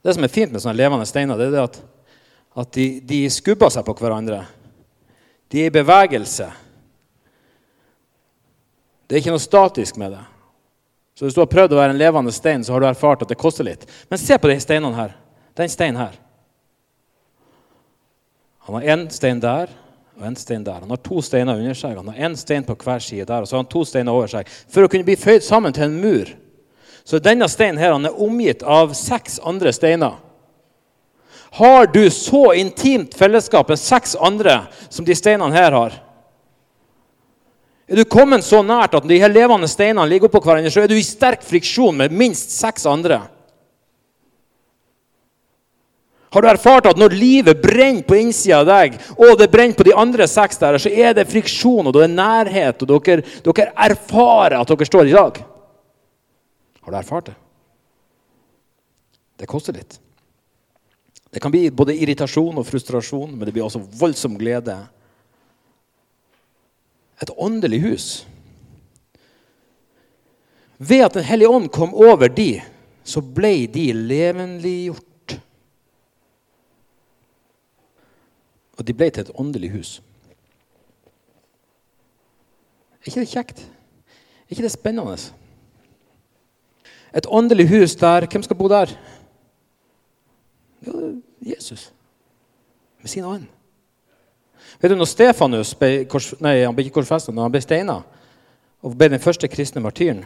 Det 0.04 0.14
som 0.14 0.26
er 0.26 0.32
fint 0.32 0.52
med 0.52 0.60
sånne 0.60 0.76
levende 0.76 1.08
steiner, 1.08 1.40
det 1.40 1.48
er 1.54 1.64
at, 1.64 1.80
at 2.60 2.76
de, 2.76 2.88
de, 3.08 3.24
skubber 3.32 3.72
seg 3.72 3.86
på 3.88 3.96
hverandre. 4.02 4.42
De 5.48 5.62
er 5.64 5.72
i 5.72 5.74
bevegelse. 5.74 6.50
Det 9.08 9.16
er 9.16 9.24
ikke 9.24 9.36
noe 9.36 9.44
statisk 9.44 10.00
med 10.02 10.16
det. 10.18 10.24
Så 11.16 11.28
hvis 11.28 11.38
du 11.38 11.44
har 11.44 11.52
prøvd 11.52 11.76
å 11.76 11.80
være 11.80 11.94
en 11.94 12.02
levende 12.02 12.34
stein, 12.36 12.66
så 12.66 12.74
har 12.74 12.84
du 12.84 12.90
erfart 12.90 13.24
at 13.24 13.32
det 13.32 13.40
koster 13.40 13.68
litt. 13.68 13.86
Men 14.10 14.20
se 14.20 14.36
på 14.42 14.50
de 14.50 14.58
steinene 14.60 14.98
her. 14.98 15.16
Den 15.56 15.72
steinen 15.72 16.02
her. 16.02 16.20
Han 18.68 18.80
har 18.80 18.90
én 18.96 19.08
stein 19.14 19.40
der 19.44 19.72
og 20.18 20.26
en 20.28 20.36
stein 20.38 20.66
der. 20.66 20.84
Han 20.84 20.92
har 20.94 21.00
to 21.06 21.22
steiner 21.26 21.60
under 21.60 21.78
seg. 21.78 21.96
Han 21.98 22.10
har 22.12 22.28
én 22.28 22.36
stein 22.38 22.66
på 22.66 22.76
hver 22.76 23.02
side 23.02 23.26
der, 23.30 23.44
og 23.44 23.48
så 23.48 23.56
har 23.56 23.64
han 23.64 23.72
to 23.72 23.84
steiner 23.88 24.14
over 24.14 24.30
seg. 24.30 24.50
For 24.70 24.86
å 24.86 24.92
kunne 24.92 25.08
bli 25.08 25.16
føyd 25.20 25.46
sammen 25.46 25.74
til 25.76 25.88
en 25.88 26.00
mur 26.02 26.34
så 27.04 27.20
denne 27.20 27.50
steinen 27.52 27.82
her, 27.82 27.96
er 27.96 28.22
omgitt 28.24 28.64
av 28.64 28.94
seks 28.96 29.40
andre 29.44 29.74
steiner. 29.76 30.22
Har 31.54 31.86
du 31.94 32.10
så 32.10 32.54
intimt 32.58 33.14
fellesskap 33.14 33.70
med 33.70 33.80
seks 33.80 34.16
andre 34.16 34.64
som 34.90 35.06
de 35.06 35.16
steinene 35.16 35.54
her 35.54 35.76
har? 35.76 36.00
Er 37.86 38.00
du 38.00 38.08
kommet 38.10 38.46
så 38.48 38.64
nært 38.66 38.96
at 38.98 39.06
de 39.06 39.20
her 39.22 39.30
levende 39.30 39.68
steinene 39.70 40.08
ligger 40.10 40.32
oppå 40.32 40.42
hverandre, 40.42 40.72
så 40.72 40.82
er 40.82 40.90
du 40.90 40.96
i 40.98 41.06
sterk 41.06 41.44
friksjon 41.46 42.00
med 42.00 42.16
minst 42.16 42.56
seks 42.56 42.88
andre. 42.90 43.20
Har 46.34 46.42
du 46.42 46.50
erfart 46.50 46.88
at 46.90 46.98
når 46.98 47.14
livet 47.14 47.62
brenner 47.62 48.02
på 48.08 48.18
innsida 48.18 48.64
av 48.64 48.70
deg, 48.72 48.96
og 49.20 49.36
det 49.38 49.52
brenner 49.54 49.78
på 49.78 49.86
de 49.86 49.94
andre 49.94 50.26
seks 50.26 50.58
der, 50.58 50.80
så 50.82 50.90
er 50.90 51.14
det 51.14 51.30
friksjon 51.30 51.86
og 51.86 51.94
det 51.94 52.08
er 52.08 52.16
nærhet, 52.16 52.82
og 52.82 53.04
dere, 53.06 53.22
dere 53.46 53.68
erfarer 53.92 54.58
at 54.58 54.72
dere 54.72 54.88
står 54.90 55.12
i 55.12 55.14
lag? 55.14 55.38
Har 56.84 56.92
du 56.92 56.98
erfart 56.98 57.32
det? 57.32 57.36
Det 59.40 59.48
koster 59.50 59.74
litt. 59.74 60.00
Det 61.34 61.42
kan 61.42 61.52
bli 61.52 61.72
både 61.74 61.96
irritasjon 61.98 62.60
og 62.62 62.68
frustrasjon, 62.68 63.32
men 63.34 63.48
det 63.48 63.56
blir 63.56 63.66
også 63.66 63.82
voldsom 63.98 64.36
glede. 64.38 64.76
Et 67.24 67.32
åndelig 67.34 67.80
hus. 67.82 68.08
Ved 70.78 71.06
at 71.06 71.14
Den 71.14 71.24
hellige 71.24 71.50
ånd 71.50 71.72
kom 71.72 71.94
over 71.96 72.30
de, 72.30 72.62
så 73.04 73.22
ble 73.22 73.66
de 73.72 73.88
levendeliggjort. 73.94 75.38
Og 78.78 78.86
de 78.86 78.96
ble 78.98 79.10
til 79.10 79.24
et 79.24 79.36
åndelig 79.40 79.72
hus. 79.74 79.92
Er 83.02 83.10
ikke 83.10 83.24
det 83.24 83.32
kjekt? 83.32 83.64
Er 84.46 84.56
ikke 84.56 84.66
det 84.68 84.76
spennende? 84.76 85.18
Et 87.14 87.28
åndelig 87.30 87.68
hus 87.70 87.96
der 87.96 88.28
Hvem 88.28 88.44
skal 88.44 88.58
bo 88.58 88.70
der? 88.72 88.94
Jo, 90.88 91.16
Jesus. 91.42 91.92
Med 93.02 93.10
sin 93.10 93.26
ånd. 93.26 93.46
Vet 94.82 94.92
du, 94.92 94.96
når 94.98 95.08
Stefanus 95.08 95.74
ble, 95.80 96.08
nei, 96.44 96.64
han 96.64 96.76
ble 96.76 96.88
ikke 96.88 96.98
korsfestet, 97.00 97.36
når 97.36 97.48
han 97.48 97.54
ble 97.54 97.62
steina 97.64 98.00
og 98.84 98.96
ble 98.98 99.14
den 99.14 99.22
første 99.24 99.48
kristne 99.48 99.84
martyren 99.84 100.26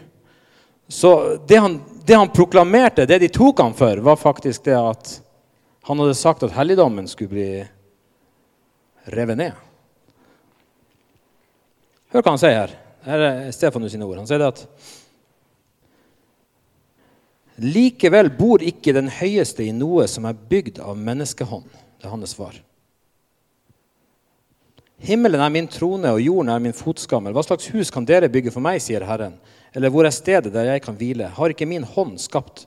så 0.88 1.38
det 1.48 1.56
han, 1.56 1.82
det 2.06 2.16
han, 2.16 2.30
proklamerte, 2.30 3.06
det 3.06 3.20
de 3.20 3.30
tok 3.30 3.60
ham 3.60 3.74
for, 3.74 3.98
var 3.98 4.16
faktisk 4.16 4.64
det 4.64 4.76
at 4.80 5.22
han 5.88 6.00
hadde 6.00 6.16
sagt 6.16 6.44
at 6.44 6.56
helligdommen 6.56 7.08
skulle 7.08 7.32
bli 7.32 7.50
revet 9.12 9.40
ned. 9.40 9.52
Hør 12.16 12.24
hva 12.24 12.34
han 12.34 12.40
sier 12.40 12.56
her. 12.56 12.76
Her 13.08 13.26
er 13.26 13.52
Stefanus 13.56 13.92
sine 13.92 14.08
ord. 14.08 14.20
Han 14.22 14.28
sier 14.30 14.40
det 14.40 14.48
at 14.54 14.64
Likevel 17.58 18.30
bor 18.38 18.62
ikke 18.62 18.94
den 18.94 19.10
høyeste 19.10 19.66
i 19.66 19.74
noe 19.74 20.06
som 20.10 20.28
er 20.30 20.38
bygd 20.38 20.78
av 20.84 20.98
menneskehånd. 21.00 21.66
Det 21.98 22.06
er 22.06 22.14
hans 22.14 22.36
svar. 22.36 22.58
Himmelen 25.02 25.42
er 25.42 25.54
min 25.54 25.70
trone, 25.70 26.10
og 26.14 26.22
jorden 26.22 26.52
er 26.54 26.62
min 26.62 26.76
fotskammel. 26.76 27.34
Hva 27.34 27.44
slags 27.46 27.70
hus 27.74 27.92
kan 27.94 28.06
dere 28.06 28.30
bygge 28.34 28.54
for 28.54 28.66
meg, 28.66 28.82
sier 28.82 29.06
Herren? 29.06 29.38
Eller 29.74 29.94
hvor 29.94 30.06
er 30.06 30.14
stedet 30.14 30.54
der 30.54 30.72
jeg 30.72 30.84
kan 30.86 30.98
hvile? 30.98 31.30
Har 31.34 31.54
ikke 31.54 31.70
min 31.70 31.86
hånd 31.86 32.18
skapt 32.22 32.66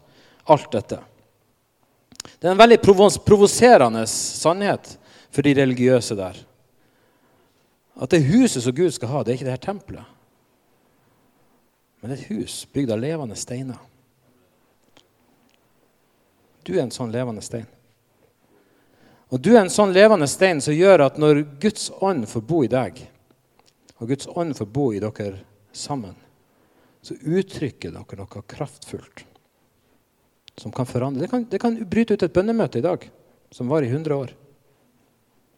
alt 0.51 0.71
dette? 0.75 1.01
Det 2.39 2.47
er 2.47 2.55
en 2.55 2.61
veldig 2.61 2.79
provoserende 3.27 4.05
sannhet 4.11 4.95
for 5.31 5.47
de 5.47 5.55
religiøse 5.59 6.17
der. 6.19 6.39
At 8.01 8.15
det 8.15 8.25
huset 8.27 8.65
som 8.65 8.75
Gud 8.75 8.95
skal 8.95 9.11
ha, 9.13 9.23
det 9.23 9.33
er 9.33 9.39
ikke 9.39 9.49
det 9.49 9.57
her 9.57 9.67
tempelet. 9.67 10.17
Men 12.01 12.15
et 12.15 12.27
hus 12.31 12.63
bygd 12.73 12.95
av 12.95 13.03
levende 13.03 13.37
steiner. 13.37 13.79
Du 16.65 16.75
er 16.77 16.85
en 16.85 16.95
sånn 16.95 17.13
levende 17.13 17.43
stein. 17.45 17.69
Og 19.31 19.39
du 19.41 19.53
er 19.55 19.63
en 19.63 19.73
sånn 19.73 19.95
levende 19.95 20.27
stein 20.31 20.61
som 20.63 20.75
gjør 20.75 21.07
at 21.07 21.19
når 21.21 21.45
Guds 21.63 21.91
ånd 22.03 22.27
får 22.29 22.43
bo 22.47 22.65
i 22.67 22.71
deg, 22.71 22.99
og 24.01 24.11
Guds 24.11 24.27
ånd 24.35 24.57
får 24.59 24.69
bo 24.75 24.91
i 24.95 25.03
dere 25.03 25.45
sammen, 25.77 26.17
så 27.01 27.15
uttrykker 27.15 27.95
dere 27.95 28.19
noe 28.19 28.43
kraftfullt 28.51 29.25
som 30.61 30.73
kan 30.75 30.89
forandre. 30.89 31.23
Det 31.23 31.31
kan, 31.31 31.47
det 31.49 31.61
kan 31.63 31.79
bryte 31.89 32.17
ut 32.17 32.25
et 32.27 32.35
bønnemøte 32.35 32.83
i 32.83 32.85
dag 32.85 33.07
som 33.55 33.71
var 33.71 33.87
i 33.87 33.89
100 33.89 34.17
år. 34.17 34.35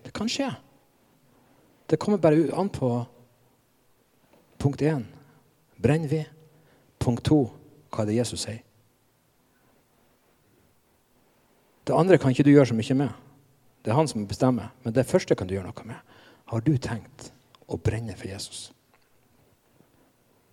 Det 0.03 0.13
kan 0.15 0.29
skje. 0.31 0.51
Det 1.87 1.99
kommer 2.01 2.21
bare 2.23 2.45
an 2.57 2.69
på 2.73 2.91
punkt 4.63 4.83
én 4.83 5.03
brenner 5.77 6.09
vi. 6.09 6.23
Punkt 6.99 7.25
to 7.27 7.41
hva 7.91 8.05
er 8.05 8.13
det 8.13 8.21
Jesus 8.21 8.45
sier. 8.47 8.63
Det 11.85 11.97
andre 11.97 12.19
kan 12.19 12.31
ikke 12.31 12.47
du 12.47 12.53
gjøre 12.53 12.71
så 12.71 12.79
mye 12.79 12.99
med. 12.99 13.15
Det 13.83 13.91
er 13.91 13.99
han 13.99 14.09
som 14.11 14.27
bestemmer. 14.27 14.71
Men 14.85 14.95
det 14.95 15.09
første 15.09 15.35
kan 15.35 15.49
du 15.49 15.57
gjøre 15.57 15.71
noe 15.71 15.89
med. 15.89 16.19
Har 16.53 16.63
du 16.63 16.77
tenkt 16.79 17.31
å 17.67 17.79
brenne 17.81 18.15
for 18.19 18.31
Jesus? 18.31 18.71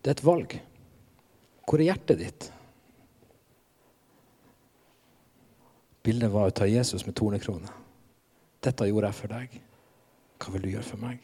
Det 0.02 0.12
er 0.12 0.18
et 0.18 0.26
valg. 0.26 0.56
Hvor 1.68 1.82
er 1.82 1.92
hjertet 1.92 2.22
ditt? 2.24 2.50
Bildet 6.06 6.32
var 6.34 6.50
å 6.50 6.56
ta 6.56 6.66
Jesus 6.66 7.06
med 7.06 7.18
tornekrone. 7.20 7.70
Dette 8.64 8.88
gjorde 8.88 9.12
jeg 9.12 9.20
for 9.20 9.34
deg. 9.36 9.60
Hva 10.40 10.54
vil 10.56 10.64
du 10.64 10.72
gjøre 10.72 10.88
for 10.88 11.04
meg? 11.04 11.20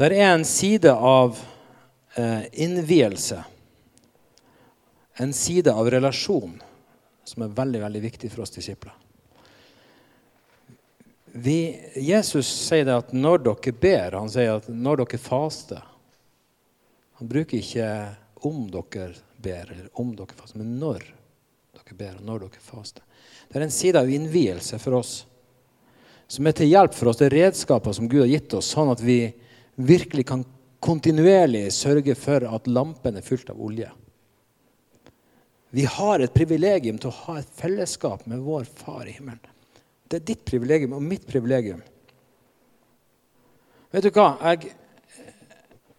Der 0.00 0.14
er 0.16 0.30
en 0.32 0.46
side 0.48 0.90
av 0.90 1.36
eh, 2.16 2.46
innvielse, 2.64 3.42
en 5.20 5.32
side 5.36 5.72
av 5.72 5.90
relasjon, 5.90 6.54
som 7.24 7.42
er 7.44 7.52
veldig 7.52 7.80
veldig 7.82 8.00
viktig 8.00 8.30
for 8.32 8.46
oss 8.46 8.54
disipler. 8.54 8.94
Vi, 11.32 11.58
Jesus 12.00 12.48
sier 12.48 12.86
det 12.88 12.96
at 13.02 13.12
når 13.12 13.44
dere 13.44 13.74
ber, 13.76 14.16
han 14.16 14.32
sier 14.32 14.56
at 14.56 14.66
når 14.66 15.04
dere 15.04 15.20
faster 15.22 15.84
Han 17.20 17.28
bruker 17.28 17.60
ikke 17.60 17.86
om 18.48 18.64
dere 18.72 19.12
ber, 19.36 19.68
eller 19.68 19.90
om 20.00 20.14
dere 20.16 20.32
faster, 20.38 20.56
men 20.56 20.78
når 20.80 21.04
dere 21.04 21.98
ber, 21.98 22.16
og 22.16 22.24
når 22.24 22.46
dere 22.46 22.64
faster. 22.64 23.04
Det 23.50 23.60
er 23.60 23.66
en 23.66 23.76
side 23.76 24.00
av 24.00 24.08
innvielse 24.08 24.80
for 24.80 25.02
oss 25.02 25.12
som 26.30 26.48
er 26.48 26.56
til 26.56 26.70
hjelp 26.72 26.96
for 26.96 27.10
oss. 27.10 27.20
Det 27.20 27.28
er 27.28 27.36
redskaper 27.42 27.92
som 27.92 28.08
Gud 28.08 28.22
har 28.24 28.32
gitt 28.32 28.56
oss, 28.56 28.72
sånn 28.72 28.88
at 28.92 29.04
vi 29.04 29.20
virkelig 29.76 30.24
kan 30.32 30.48
kontinuerlig 30.80 31.66
sørge 31.76 32.16
for 32.16 32.46
at 32.48 32.70
lampen 32.70 33.20
er 33.20 33.26
fylt 33.26 33.52
av 33.52 33.60
olje. 33.60 33.90
Vi 35.70 35.84
har 35.86 36.18
et 36.18 36.34
privilegium 36.34 36.98
til 36.98 37.12
å 37.12 37.18
ha 37.26 37.38
et 37.38 37.56
fellesskap 37.60 38.26
med 38.30 38.42
vår 38.42 38.66
Far 38.80 39.06
i 39.06 39.14
himmelen. 39.14 39.42
Det 40.10 40.18
er 40.18 40.26
ditt 40.32 40.42
privilegium 40.44 40.96
og 40.96 41.04
mitt 41.06 41.26
privilegium. 41.28 41.82
Vet 43.94 44.06
du 44.06 44.10
hva? 44.14 44.32
Jeg, 44.50 44.72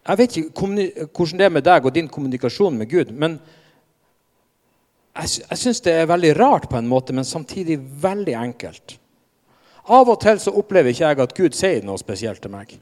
jeg 0.01 0.19
vet 0.19 0.37
ikke 0.41 0.67
hvordan 1.07 1.39
det 1.39 1.47
er 1.47 1.55
med 1.55 1.67
deg 1.67 1.87
og 1.87 1.95
din 1.95 2.09
kommunikasjon 2.11 2.75
med 2.79 2.91
Gud, 2.91 3.13
men 3.15 3.37
jeg, 5.15 5.43
jeg 5.43 5.59
syns 5.59 5.83
det 5.83 5.93
er 5.95 6.11
veldig 6.11 6.31
rart 6.39 6.67
på 6.71 6.79
en 6.79 6.89
måte, 6.91 7.15
men 7.15 7.27
samtidig 7.27 7.79
veldig 8.03 8.35
enkelt. 8.41 8.97
Av 9.91 10.07
og 10.07 10.19
til 10.23 10.39
så 10.39 10.53
opplever 10.55 10.91
ikke 10.91 11.07
jeg 11.07 11.23
at 11.23 11.35
Gud 11.37 11.55
sier 11.57 11.87
noe 11.87 11.99
spesielt 11.99 12.43
til 12.43 12.51
meg. 12.53 12.75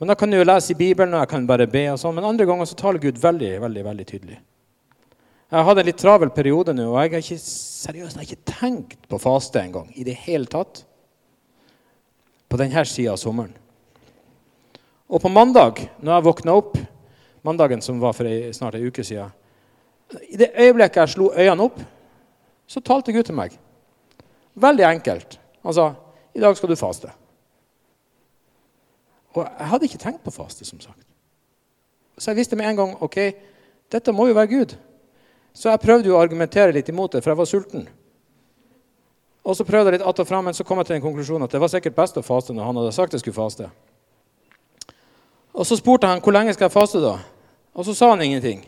Men 0.00 0.12
da 0.12 0.16
kan 0.18 0.30
du 0.30 0.36
jo 0.36 0.44
lese 0.44 0.74
i 0.74 0.78
Bibelen 0.78 1.16
og 1.16 1.24
jeg 1.24 1.32
kan 1.32 1.48
bare 1.48 1.66
be. 1.68 1.86
og 1.92 1.98
sånn, 2.00 2.14
Men 2.14 2.28
andre 2.28 2.46
ganger 2.48 2.68
så 2.68 2.76
taler 2.76 3.00
Gud 3.00 3.16
veldig 3.20 3.54
veldig, 3.64 3.84
veldig 3.84 4.06
tydelig. 4.06 4.38
Jeg 5.46 5.60
har 5.60 5.66
hatt 5.68 5.78
en 5.78 5.86
litt 5.86 6.00
travel 6.00 6.30
periode 6.34 6.72
nå, 6.74 6.88
og 6.90 6.96
jeg 6.98 7.12
har 7.12 7.22
ikke, 7.22 7.38
seriøst, 7.38 8.16
jeg 8.16 8.18
har 8.18 8.26
ikke 8.26 8.50
tenkt 8.50 9.04
på 9.06 9.18
faste 9.22 9.60
engang. 9.62 9.92
I 9.94 10.02
det 10.06 10.16
hele 10.24 10.50
tatt. 10.50 10.82
På 12.50 12.58
denne 12.58 12.82
sida 12.86 13.12
av 13.14 13.20
sommeren. 13.22 13.52
Og 15.06 15.22
på 15.22 15.30
mandag, 15.30 15.84
når 16.02 16.16
jeg 16.16 16.26
våkna 16.26 16.56
opp, 16.58 16.74
mandagen 17.46 17.82
som 17.82 18.00
var 18.02 18.14
for 18.16 18.26
snart 18.54 18.74
ei 18.74 18.88
uke 18.88 19.04
siden 19.06 19.30
I 20.30 20.38
det 20.38 20.50
øyeblikket 20.54 20.98
jeg 21.02 21.12
slo 21.14 21.30
øynene 21.30 21.62
opp, 21.62 21.78
så 22.66 22.82
talte 22.82 23.14
Gud 23.14 23.26
til 23.26 23.38
meg. 23.38 23.54
Veldig 24.54 24.84
enkelt. 24.86 25.38
Han 25.62 25.74
sa, 25.74 25.94
'I 26.34 26.40
dag 26.40 26.56
skal 26.56 26.68
du 26.68 26.74
faste'. 26.74 27.10
Og 29.34 29.46
jeg 29.58 29.68
hadde 29.68 29.84
ikke 29.84 29.98
tenkt 29.98 30.24
på 30.24 30.30
faste, 30.30 30.64
som 30.64 30.80
sagt. 30.80 31.06
Så 32.18 32.30
jeg 32.30 32.36
visste 32.36 32.56
med 32.56 32.66
en 32.66 32.76
gang 32.76 33.02
ok, 33.02 33.16
dette 33.92 34.12
må 34.12 34.26
jo 34.26 34.34
være 34.34 34.46
Gud. 34.46 34.76
Så 35.56 35.70
jeg 35.72 35.80
prøvde 35.80 36.10
jo 36.10 36.18
å 36.18 36.20
argumentere 36.20 36.74
litt 36.76 36.90
imot 36.92 37.14
det, 37.16 37.22
for 37.24 37.32
jeg 37.32 37.40
var 37.40 37.48
sulten. 37.48 37.86
Og 39.46 39.54
så 39.56 39.64
prøvde 39.64 39.88
jeg 39.88 39.98
litt 39.98 40.06
att 40.06 40.18
og 40.20 40.28
fram, 40.28 40.44
men 40.44 40.54
så 40.54 40.64
kom 40.66 40.78
jeg 40.82 40.88
til 40.90 40.96
en 40.96 41.04
konklusjon 41.04 41.42
at 41.42 41.52
det 41.54 41.60
var 41.62 41.70
sikkert 41.72 41.96
best 41.96 42.18
å 42.18 42.24
faste 42.26 42.52
når 42.52 42.66
han 42.66 42.80
hadde 42.80 42.92
sagt 42.92 43.14
jeg 43.14 43.22
skulle 43.22 43.38
faste. 43.38 43.68
Og 45.56 45.64
så 45.64 45.78
spurte 45.78 46.10
han 46.10 46.20
hvor 46.20 46.34
lenge 46.34 46.52
skal 46.52 46.66
jeg 46.66 46.74
faste 46.74 47.00
da? 47.00 47.14
Og 47.72 47.86
så 47.86 47.94
sa 47.96 48.10
han 48.12 48.24
ingenting. 48.26 48.66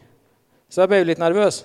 Så 0.70 0.80
jeg 0.80 0.88
ble 0.88 1.02
jo 1.02 1.08
litt 1.10 1.20
nervøs. 1.20 1.64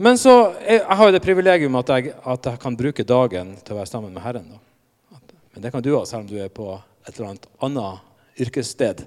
Men 0.00 0.16
så, 0.18 0.54
jeg, 0.64 0.80
har 0.88 1.10
jo 1.10 1.14
det 1.14 1.22
privilegium 1.22 1.76
at 1.78 1.92
jeg, 1.92 2.14
at 2.16 2.48
jeg, 2.48 2.60
kan 2.62 2.78
bruke 2.78 3.04
dagen 3.06 3.54
til 3.60 3.74
å 3.74 3.78
være 3.82 3.90
sammen 3.92 4.14
med 4.14 4.24
Herren. 4.24 4.48
Da. 4.54 5.20
Men 5.54 5.66
det 5.66 5.74
kan 5.74 5.84
du 5.84 5.92
ha, 5.98 6.02
selv 6.08 6.24
om 6.24 6.32
du 6.32 6.38
er 6.40 6.50
på 6.50 6.72
et 7.04 7.12
eller 7.12 7.34
annet 7.34 7.46
annet 7.62 8.40
yrkessted. 8.40 9.04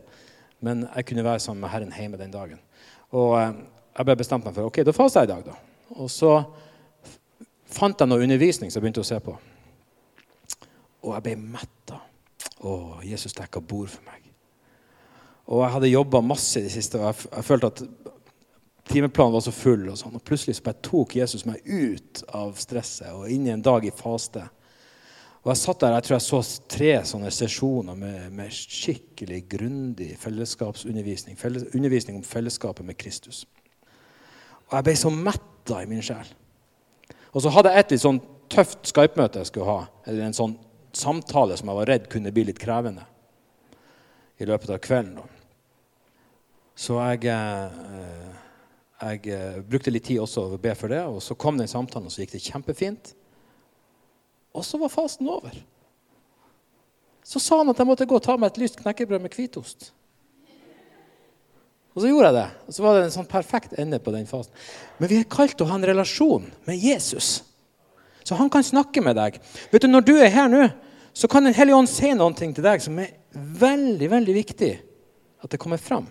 Men 0.63 0.85
jeg 0.93 1.09
kunne 1.09 1.25
være 1.25 1.43
sammen 1.43 1.65
med 1.65 1.73
Herren 1.73 1.95
hjemme 1.95 2.21
den 2.21 2.31
dagen. 2.33 2.61
Og 3.15 3.35
eh, 3.39 3.51
jeg 3.97 4.07
ble 4.07 4.17
bestemt 4.19 4.45
meg 4.47 4.55
for 4.55 4.69
ok, 4.69 4.81
da 4.85 4.95
faser 4.95 5.23
jeg 5.23 5.29
i 5.29 5.33
dag. 5.33 5.45
da. 5.47 5.55
Og 5.97 6.09
så 6.11 6.33
fant 7.77 7.99
jeg 7.99 8.09
noe 8.09 8.23
undervisning 8.23 8.71
som 8.71 8.79
jeg 8.79 8.87
begynte 8.87 9.05
å 9.05 9.07
se 9.07 9.19
på. 9.23 9.35
Og 11.05 11.13
jeg 11.15 11.25
ble 11.25 11.35
metta. 11.39 12.01
Å, 12.65 12.71
Jesus 13.05 13.35
dekka 13.37 13.61
bord 13.61 13.91
for 13.93 14.05
meg. 14.07 14.23
Og 15.47 15.63
jeg 15.63 15.73
hadde 15.77 15.89
jobba 15.93 16.21
masse 16.25 16.59
i 16.59 16.65
det 16.65 16.73
siste, 16.73 16.99
og 16.99 17.07
jeg, 17.07 17.29
jeg 17.31 17.47
følte 17.47 17.69
at 17.71 17.83
timeplanen 18.89 19.35
var 19.37 19.43
så 19.45 19.53
full. 19.55 19.85
Og 19.91 19.99
sånn, 19.99 20.17
og 20.17 20.25
plutselig 20.27 20.57
så 20.57 20.65
bare 20.65 20.83
tok 20.83 21.15
Jesus 21.19 21.45
meg 21.47 21.63
ut 21.63 22.23
av 22.35 22.57
stresset 22.59 23.13
og 23.13 23.29
inn 23.31 23.47
i 23.47 23.53
en 23.53 23.63
dag 23.63 23.85
i 23.87 23.93
faste. 23.95 24.43
Og 25.47 25.53
jeg 25.53 25.59
satt 25.61 25.79
der, 25.79 25.93
jeg 25.95 26.03
tror 26.03 26.15
jeg 26.17 26.23
så 26.25 26.39
tre 26.67 26.89
sånne 27.07 27.29
sesjoner 27.31 27.95
med, 27.95 28.23
med 28.35 28.51
skikkelig 28.51 29.37
grundig 29.47 30.09
fellesskapsundervisning. 30.19 31.37
Felles, 31.39 31.63
undervisning 31.71 32.17
om 32.19 32.25
fellesskapet 32.27 32.83
med 32.83 32.97
Kristus. 32.99 33.45
Og 34.67 34.73
jeg 34.75 34.85
ble 34.89 34.95
så 34.99 35.11
metta 35.13 35.77
i 35.79 35.87
min 35.87 36.03
sjel. 36.03 36.27
Og 37.31 37.45
så 37.45 37.53
hadde 37.55 37.71
jeg 37.71 37.85
et 37.85 37.93
litt 37.95 38.03
sånn 38.03 38.19
tøft 38.51 38.91
Skype-møte 38.91 39.39
jeg 39.39 39.53
skulle 39.53 39.69
ha. 39.71 39.85
Eller 40.03 40.25
en 40.25 40.35
sånn 40.35 40.57
samtale 40.91 41.55
som 41.55 41.71
jeg 41.71 41.79
var 41.79 41.91
redd 41.93 42.09
kunne 42.11 42.33
bli 42.35 42.43
litt 42.49 42.59
krevende 42.59 43.07
i 44.43 44.47
løpet 44.51 44.75
av 44.75 44.81
kvelden. 44.83 45.21
Så 46.75 46.99
jeg, 46.99 47.31
eh, 47.31 48.35
jeg 48.99 49.31
eh, 49.31 49.61
brukte 49.63 49.95
litt 49.95 50.09
tid 50.11 50.19
også 50.27 50.43
å 50.43 50.59
be 50.59 50.75
for 50.75 50.91
det, 50.91 51.05
og 51.07 51.23
så 51.23 51.39
kom 51.39 51.55
den 51.55 51.71
samtalen, 51.71 52.11
og 52.11 52.13
så 52.13 52.25
gikk 52.25 52.35
det 52.35 52.43
kjempefint. 52.51 53.15
Og 54.57 54.65
så 54.65 54.79
var 54.81 54.89
fasen 54.93 55.29
over. 55.29 55.53
Så 57.27 57.41
sa 57.43 57.59
han 57.61 57.69
at 57.69 57.77
jeg 57.77 57.89
måtte 57.89 58.07
gå 58.09 58.17
og 58.17 58.23
ta 58.25 58.37
meg 58.39 58.53
et 58.53 58.61
lyst 58.63 58.79
knekkebrød 58.79 59.21
med 59.21 59.35
hvitost. 59.35 59.91
Og 61.97 62.03
så 62.03 62.09
gjorde 62.11 62.29
jeg 62.29 62.37
det. 62.37 62.47
Og 62.69 62.75
så 62.75 62.83
var 62.85 62.97
det 62.97 63.05
en 63.07 63.13
sånn 63.15 63.29
perfekt 63.29 63.77
ende 63.81 63.99
på 64.01 64.13
den 64.13 64.27
fasen. 64.29 64.53
Men 64.99 65.11
vi 65.11 65.19
er 65.21 65.29
kalt 65.29 65.61
å 65.61 65.69
ha 65.69 65.77
en 65.79 65.87
relasjon 65.89 66.45
med 66.69 66.77
Jesus. 66.77 67.41
Så 68.21 68.37
han 68.37 68.51
kan 68.53 68.65
snakke 68.65 69.01
med 69.01 69.17
deg. 69.17 69.39
Vet 69.71 69.85
du, 69.85 69.89
Når 69.89 70.05
du 70.05 70.13
er 70.17 70.33
her 70.33 70.51
nå, 70.51 70.67
så 71.17 71.27
kan 71.27 71.43
Den 71.43 71.57
hellige 71.57 71.75
ånd 71.75 71.89
si 71.89 72.11
noe 72.13 72.33
til 72.37 72.53
deg 72.53 72.81
som 72.83 72.99
er 73.01 73.15
veldig, 73.33 74.09
veldig 74.11 74.35
viktig 74.35 74.71
at 75.41 75.49
det 75.49 75.59
kommer 75.61 75.81
fram. 75.81 76.05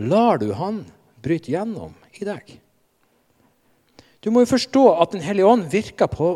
Lar 0.00 0.38
du 0.40 0.52
han 0.56 0.84
bryte 1.20 1.52
gjennom 1.52 1.92
i 2.16 2.24
deg? 2.24 2.56
Du 4.22 4.30
må 4.30 4.44
jo 4.44 4.52
forstå 4.52 4.84
at 5.02 5.14
Den 5.14 5.24
hellige 5.24 5.48
ånd 5.48 5.66
virker 5.72 6.10
på 6.10 6.34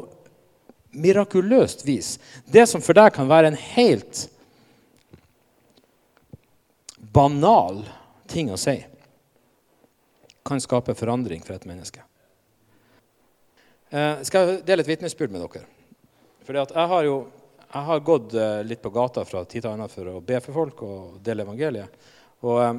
mirakuløst 0.97 1.85
vis. 1.87 2.17
Det 2.45 2.67
som 2.67 2.83
for 2.83 2.97
deg 2.97 3.13
kan 3.15 3.29
være 3.31 3.53
en 3.53 3.61
helt 3.77 4.27
banal 7.17 7.85
ting 8.29 8.51
å 8.53 8.59
si, 8.61 8.77
kan 10.47 10.61
skape 10.63 10.95
forandring 10.99 11.43
for 11.45 11.57
et 11.57 11.67
menneske. 11.69 12.03
Jeg 13.91 14.19
eh, 14.19 14.23
skal 14.27 14.59
dele 14.67 14.83
et 14.83 14.91
vitnesbyrd 14.91 15.33
med 15.33 15.45
dere. 15.45 15.67
Fordi 16.47 16.65
jeg 16.75 16.91
har 16.93 17.07
jo 17.07 17.17
jeg 17.67 17.83
har 17.89 18.01
gått 18.01 18.35
eh, 18.35 18.61
litt 18.65 18.83
på 18.83 18.93
gata 18.95 19.25
fra 19.27 19.43
tid 19.45 19.65
til 19.65 19.73
annen 19.73 19.91
for 19.91 20.09
å 20.09 20.21
be 20.25 20.39
for 20.43 20.55
folk 20.55 20.83
og 20.87 21.17
dele 21.25 21.45
evangeliet. 21.47 22.07
Og 22.47 22.61
eh, 22.63 22.79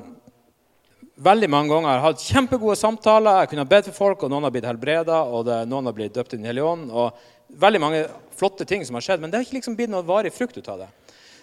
veldig 1.17 1.49
mange 1.49 1.73
ganger 1.73 1.89
har 1.89 2.03
hatt 2.05 2.21
kjempegode 2.21 2.77
samtaler. 2.77 3.41
Jeg 3.41 3.51
kunne 3.51 3.65
ha 3.65 3.71
bedt 3.71 3.89
for 3.89 3.97
folk, 3.97 4.23
og 4.23 4.31
noen 4.31 4.45
har 4.47 4.53
blitt 4.53 4.67
helbreda, 4.69 5.23
og 5.25 5.47
det, 5.47 5.57
noen 5.69 5.89
har 5.89 5.95
blitt 5.97 6.15
døpt 6.15 6.35
i 6.35 6.39
Den 6.39 6.49
hellige 6.49 6.69
ånd. 6.69 6.91
og 6.91 7.17
Veldig 7.47 7.81
mange 7.81 8.05
flotte 8.37 8.67
ting 8.67 8.83
som 8.85 8.97
har 8.99 9.05
skjedd, 9.05 9.21
men 9.23 9.31
det 9.31 9.39
har 9.39 9.47
ikke 9.47 9.57
liksom 9.57 9.77
blitt 9.77 9.91
noe 9.91 10.05
varig 10.05 10.33
frukt 10.35 10.57
ut 10.57 10.67
av 10.69 10.83
det. 10.83 10.89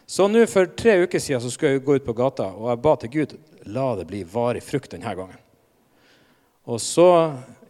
Så 0.07 0.27
nå 0.29 0.45
for 0.51 0.69
tre 0.77 0.99
uker 1.01 1.23
siden 1.23 1.41
så 1.41 1.51
skulle 1.51 1.79
jeg 1.79 1.85
gå 1.85 1.97
ut 1.97 2.07
på 2.07 2.17
gata, 2.17 2.51
og 2.53 2.69
jeg 2.71 2.83
ba 2.85 2.93
til 3.01 3.13
Gud 3.15 3.37
la 3.73 3.87
det 3.97 4.07
bli 4.11 4.21
varig 4.29 4.63
frukt 4.63 4.93
denne 4.93 5.15
gangen. 5.17 5.41
Og 6.69 6.81
så 6.81 7.09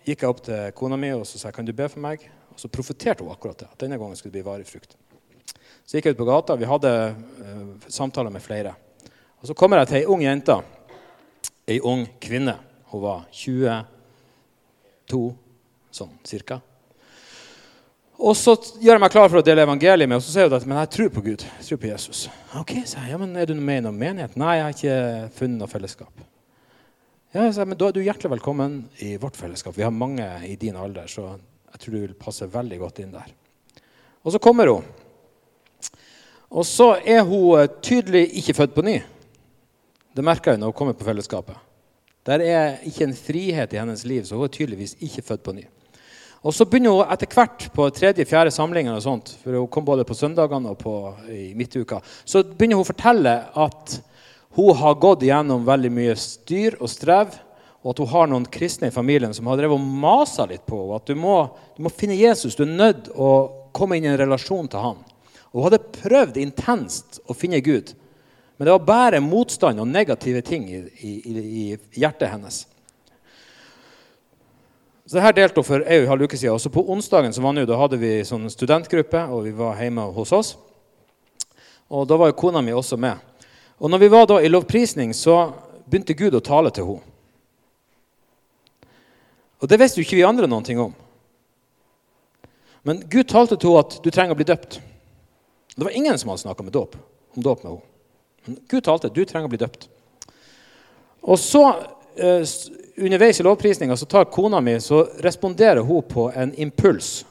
gikk 0.05 0.23
jeg 0.23 0.31
opp 0.31 0.43
til 0.45 0.75
kona 0.77 0.99
mi 0.99 1.13
og 1.15 1.25
så 1.27 1.39
sa 1.39 1.49
jeg, 1.49 1.57
kan 1.57 1.67
du 1.67 1.73
be 1.75 1.87
for 1.91 2.03
meg. 2.03 2.27
Og 2.55 2.61
så 2.63 2.71
profeterte 2.71 3.25
hun 3.25 3.33
akkurat 3.33 3.59
det. 3.59 3.71
at 3.71 3.81
denne 3.83 3.99
gangen 3.99 4.19
skulle 4.19 4.35
det 4.35 4.43
bli 4.43 4.51
varig 4.51 4.67
frukt. 4.67 4.95
Så 5.87 5.97
gikk 5.97 6.07
jeg 6.09 6.15
ut 6.15 6.21
på 6.21 6.29
gata. 6.29 6.57
Vi 6.59 6.69
hadde 6.69 6.91
uh, 7.15 7.89
samtaler 7.91 8.31
med 8.31 8.43
flere. 8.43 8.75
Og 9.43 9.49
Så 9.51 9.55
kommer 9.59 9.83
jeg 9.83 9.91
til 9.91 9.99
ei 10.03 10.07
ung 10.11 10.23
jente 10.23 10.59
ei 11.67 11.81
ung 11.81 12.07
kvinne. 12.21 12.59
Hun 12.93 13.03
var 13.03 13.25
22 13.33 15.35
sånn 15.95 16.15
cirka. 16.27 16.61
Og 18.25 18.37
så 18.39 18.55
gjør 18.79 18.95
jeg 18.95 19.03
meg 19.03 19.13
klar 19.13 19.31
for 19.31 19.41
å 19.41 19.45
dele 19.45 19.65
evangeliet 19.67 20.09
med, 20.09 20.21
og 20.21 20.23
så 20.23 20.31
sier 20.31 20.47
hun 20.47 20.57
at 20.57 20.67
men 20.69 20.79
jeg 20.85 20.93
tror 20.95 21.09
på 21.17 21.25
Gud. 21.25 21.43
Jeg 21.43 21.67
tror 21.67 21.81
på 21.83 21.91
Jesus. 21.91 22.29
Ok, 22.61 22.77
sa 22.87 23.03
jeg. 23.03 23.11
Ja, 23.11 23.19
men 23.19 23.35
Er 23.37 23.51
du 23.51 23.55
med 23.59 23.83
i 23.83 23.85
noen 23.85 23.99
menighet? 23.99 24.37
Nei, 24.39 24.57
jeg 24.57 24.65
har 24.65 24.77
ikke 24.77 25.31
funnet 25.41 25.59
noe 25.59 25.71
fellesskap. 25.71 26.13
Ja, 27.35 27.49
sa 27.51 27.65
jeg, 27.65 27.73
men 27.73 27.79
Da 27.79 27.89
er 27.89 27.97
du 27.97 28.05
hjertelig 28.05 28.37
velkommen 28.37 28.77
i 29.03 29.17
vårt 29.19 29.37
fellesskap. 29.37 29.75
Vi 29.77 29.83
har 29.83 29.91
mange 29.91 30.29
i 30.47 30.55
din 30.57 30.79
alder, 30.79 31.11
så 31.11 31.33
jeg 31.73 31.83
tror 31.83 31.97
du 31.97 32.05
vil 32.05 32.15
passe 32.15 32.47
veldig 32.47 32.79
godt 32.79 33.03
inn 33.03 33.17
der. 33.17 33.35
Og 34.23 34.33
så 34.33 34.39
kommer 34.39 34.71
hun. 34.71 34.87
Og 36.55 36.63
så 36.65 36.93
er 37.03 37.27
hun 37.27 37.67
tydelig 37.83 38.29
ikke 38.39 38.55
født 38.55 38.77
på 38.77 38.87
ny. 38.87 39.01
Det 40.15 40.23
merker 40.23 40.55
jeg 40.55 40.63
når 40.63 40.71
hun 40.71 40.79
kommer 40.79 40.97
på 40.99 41.07
fellesskapet. 41.09 41.57
Der 42.25 42.41
er 42.41 42.77
ikke 42.87 43.09
en 43.09 43.17
frihet 43.17 43.75
i 43.75 43.81
hennes 43.81 44.05
liv, 44.09 44.25
så 44.25 44.39
hun 44.39 44.47
er 44.47 44.55
tydeligvis 44.55 44.97
ikke 45.05 45.25
født 45.27 45.43
på 45.45 45.55
ny. 45.57 45.65
Og 46.45 46.53
så 46.53 46.67
begynner 46.69 46.93
hun 46.93 47.13
etter 47.13 47.29
hvert 47.33 47.67
på 47.73 47.87
tredje-fjerde 47.97 48.53
samling 48.53 48.91
og 48.93 49.03
sånt, 49.05 49.33
for 49.43 49.57
hun 49.57 49.69
kom 49.73 49.85
både 49.85 50.05
på 50.09 50.17
søndagene 50.17 50.75
og 50.75 50.79
på, 50.81 50.95
i 51.33 51.53
midtuka, 51.57 52.01
så 52.25 52.45
begynner 52.45 52.79
hun 52.81 52.85
å 52.85 52.91
fortelle 52.93 53.35
at 53.65 53.97
hun 54.55 54.77
har 54.79 55.01
gått 55.03 55.25
igjennom 55.27 55.65
veldig 55.67 55.91
mye 55.91 56.15
styr 56.21 56.77
og 56.79 56.93
strev, 56.93 57.33
og 57.83 57.91
at 57.91 58.01
hun 58.01 58.11
har 58.13 58.29
noen 58.31 58.47
kristne 58.49 58.89
i 58.89 58.95
familien 58.95 59.35
som 59.37 59.49
har 59.51 59.59
drevet 59.59 59.77
og 59.77 59.97
masa 60.05 60.47
litt 60.49 60.63
på 60.65 60.79
henne. 60.79 61.01
At 61.01 61.11
du 61.11 61.19
må, 61.19 61.35
du 61.77 61.83
må, 61.85 61.93
finne 61.93 62.17
Jesus. 62.17 62.55
Du 62.57 62.63
er 62.65 62.71
nødt 62.71 63.11
å 63.13 63.33
komme 63.77 63.99
inn 63.99 64.07
i 64.07 64.13
en 64.13 64.21
relasjon 64.21 64.71
til 64.73 64.81
han. 64.81 65.03
Og 65.51 65.59
hun 65.59 65.67
hadde 65.67 65.99
prøvd 65.99 66.39
intenst 66.41 67.19
å 67.29 67.37
finne 67.37 67.61
Gud, 67.65 67.93
men 68.57 68.67
det 68.67 68.73
var 68.73 68.87
bare 68.87 69.21
motstand 69.21 69.81
og 69.83 69.89
negative 69.91 70.41
ting 70.47 70.69
i, 70.71 70.85
i, 71.03 71.35
i 71.35 71.65
hjertet 71.99 72.31
hennes. 72.31 72.61
Så 75.07 75.19
det 75.19 75.25
her 75.25 75.35
delte 75.37 75.61
hun 75.61 75.67
for 75.67 75.83
en 75.83 75.99
og 75.99 76.07
en 76.07 76.13
halv 76.13 76.25
uke 76.25 76.39
siden. 76.39 76.55
Også 76.55 76.73
på 76.73 76.85
onsdagen 76.95 77.35
som 77.35 77.45
var 77.45 77.53
nå, 77.53 77.67
da 77.69 77.77
hadde 77.77 77.99
vi 78.01 78.23
sånn 78.25 78.47
studentgruppe, 78.53 79.27
og 79.29 79.45
vi 79.45 79.53
var 79.59 79.83
hjemme 79.83 80.07
hos 80.17 80.33
oss. 80.33 80.55
Og 81.93 82.07
Da 82.09 82.17
var 82.17 82.31
jo 82.31 82.39
kona 82.39 82.63
mi 82.65 82.73
også 82.73 82.97
med. 82.97 83.19
Og 83.79 83.91
når 83.91 84.01
vi 84.01 84.09
var 84.09 84.27
da 84.31 84.39
i 84.41 84.49
lovprisning, 84.49 85.13
så 85.15 85.53
begynte 85.85 86.17
Gud 86.17 86.35
å 86.35 86.41
tale 86.41 86.73
til 86.73 86.89
henne. 86.89 87.11
Og 89.61 89.69
det 89.69 89.79
visste 89.81 90.01
jo 90.01 90.05
ikke 90.07 90.19
vi 90.19 90.27
andre 90.27 90.49
noen 90.49 90.65
ting 90.65 90.81
om. 90.81 90.95
Men 92.85 93.03
Gud 93.09 93.29
talte 93.29 93.57
til 93.57 93.75
henne 93.75 93.85
at 93.85 93.99
du 94.05 94.11
trenger 94.11 94.37
å 94.37 94.39
bli 94.39 94.49
døpt. 94.49 94.79
Det 95.75 95.85
var 95.85 95.97
ingen 95.97 96.19
som 96.21 96.31
hadde 96.31 96.47
snakka 96.47 96.65
om 96.65 96.73
dåp 96.73 96.97
med 97.37 97.69
henne. 97.69 97.94
Gud 98.45 98.85
talte 98.85 99.13
du 99.13 99.25
trenger 99.25 99.49
å 99.49 99.53
bli 99.53 99.61
døpt. 99.61 99.89
Og 101.25 101.39
så 101.41 101.63
eh, 102.21 102.45
underveis 103.01 103.41
i 103.41 103.47
lovprisninga 103.47 103.97
så 103.97 104.09
tar 104.11 104.29
kona 104.33 104.61
mi, 104.61 104.77
så 104.81 105.05
responderer 105.25 105.85
hun 105.87 106.05
på 106.09 106.29
en 106.35 106.53
impuls. 106.61 107.25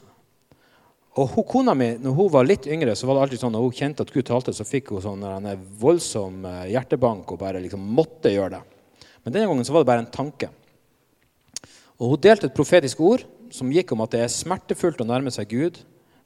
Og 1.14 1.30
hun, 1.36 1.46
Kona 1.46 1.76
mi 1.78 1.92
når 2.02 2.16
hun 2.18 2.30
var 2.34 2.48
litt 2.48 2.66
yngre, 2.66 2.96
så 2.98 3.06
var 3.06 3.20
det 3.20 3.26
alltid 3.28 3.42
sånn, 3.44 3.54
når 3.54 3.68
hun 3.68 3.76
kjente 3.78 4.06
at 4.06 4.12
Gud 4.16 4.26
talte, 4.26 4.54
så 4.56 4.66
fikk 4.66 4.96
hun 4.96 5.04
sånn 5.04 5.26
en 5.28 5.50
voldsom 5.80 6.42
eh, 6.50 6.72
hjertebank 6.74 7.30
og 7.30 7.42
bare 7.44 7.62
liksom 7.62 7.84
måtte 7.94 8.34
gjøre 8.34 8.56
det. 8.56 8.64
Men 9.24 9.36
denne 9.36 9.52
gangen 9.52 9.68
så 9.68 9.76
var 9.76 9.84
det 9.84 9.92
bare 9.92 10.06
en 10.08 10.14
tanke. 10.14 10.50
Og 12.02 12.16
Hun 12.16 12.24
delte 12.24 12.50
et 12.50 12.58
profetisk 12.58 13.04
ord 13.06 13.22
som 13.54 13.70
gikk 13.72 13.94
om 13.94 14.02
at 14.04 14.16
det 14.16 14.24
er 14.26 14.34
smertefullt 14.34 15.04
å 15.04 15.08
nærme 15.08 15.32
seg 15.32 15.54
Gud. 15.54 15.78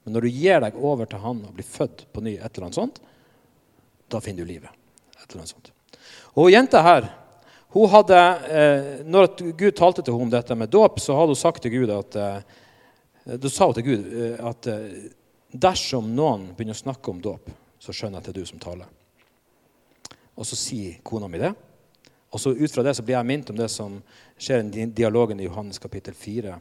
Men 0.06 0.16
når 0.16 0.24
du 0.26 0.38
gir 0.40 0.64
deg 0.64 0.80
over 0.80 1.10
til 1.10 1.20
Han 1.20 1.44
og 1.44 1.58
blir 1.58 1.68
født 1.68 2.06
på 2.16 2.24
ny, 2.24 2.38
et 2.40 2.48
eller 2.48 2.70
annet 2.70 2.80
sånt, 2.80 3.02
da 4.12 4.22
finner 4.24 4.46
du 4.46 4.52
livet. 4.54 4.70
Et 5.18 5.26
eller 5.30 5.44
annet 5.44 5.56
sånt. 5.56 5.72
Og 6.38 6.52
jenta 6.54 6.82
her 6.86 7.10
hun 7.70 7.90
hadde, 7.90 8.20
eh, 8.48 9.06
når 9.06 9.28
Gud 9.58 9.76
talte 9.76 10.02
til 10.02 10.16
henne 10.16 10.30
om 10.30 10.32
dette 10.32 10.56
med 10.56 10.72
dåp, 10.72 11.02
så 11.04 11.18
hadde 11.18 11.36
hun 11.36 11.40
sagt 11.40 11.62
til 11.62 11.74
Gud 11.76 11.92
at 11.94 12.16
eh, 12.16 12.40
Da 13.28 13.50
sa 13.52 13.66
hun 13.68 13.76
til 13.76 13.84
Gud 13.84 14.06
eh, 14.08 14.38
at 14.40 14.70
dersom 15.52 16.08
noen 16.16 16.54
begynner 16.56 16.78
å 16.78 16.80
snakke 16.80 17.12
om 17.12 17.20
dåp, 17.22 17.50
så 17.80 17.92
skjønner 17.92 18.22
jeg 18.22 18.24
at 18.24 18.30
det 18.30 18.34
er 18.34 18.40
du 18.40 18.50
som 18.50 18.62
taler. 18.64 18.88
Og 20.40 20.48
så 20.48 20.56
sier 20.56 21.02
kona 21.04 21.28
mi 21.28 21.42
det. 21.42 21.52
Og 22.32 22.40
så 22.40 22.54
ut 22.56 22.72
fra 22.72 22.86
det 22.88 22.96
så 22.96 23.04
blir 23.04 23.18
jeg 23.18 23.28
minnet 23.28 23.52
om 23.52 23.60
det 23.60 23.68
som 23.72 24.00
skjer 24.40 24.64
i 24.64 24.88
dialogen 24.96 25.40
i 25.40 25.48
Johannes 25.48 25.80
kapittel 25.80 26.16
4. 26.16 26.56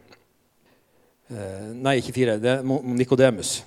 nei, 1.75 1.97
ikke 2.01 2.15
4. 2.15 2.37
Det 2.43 2.53
er 2.59 2.63
Nikodemus, 2.67 3.61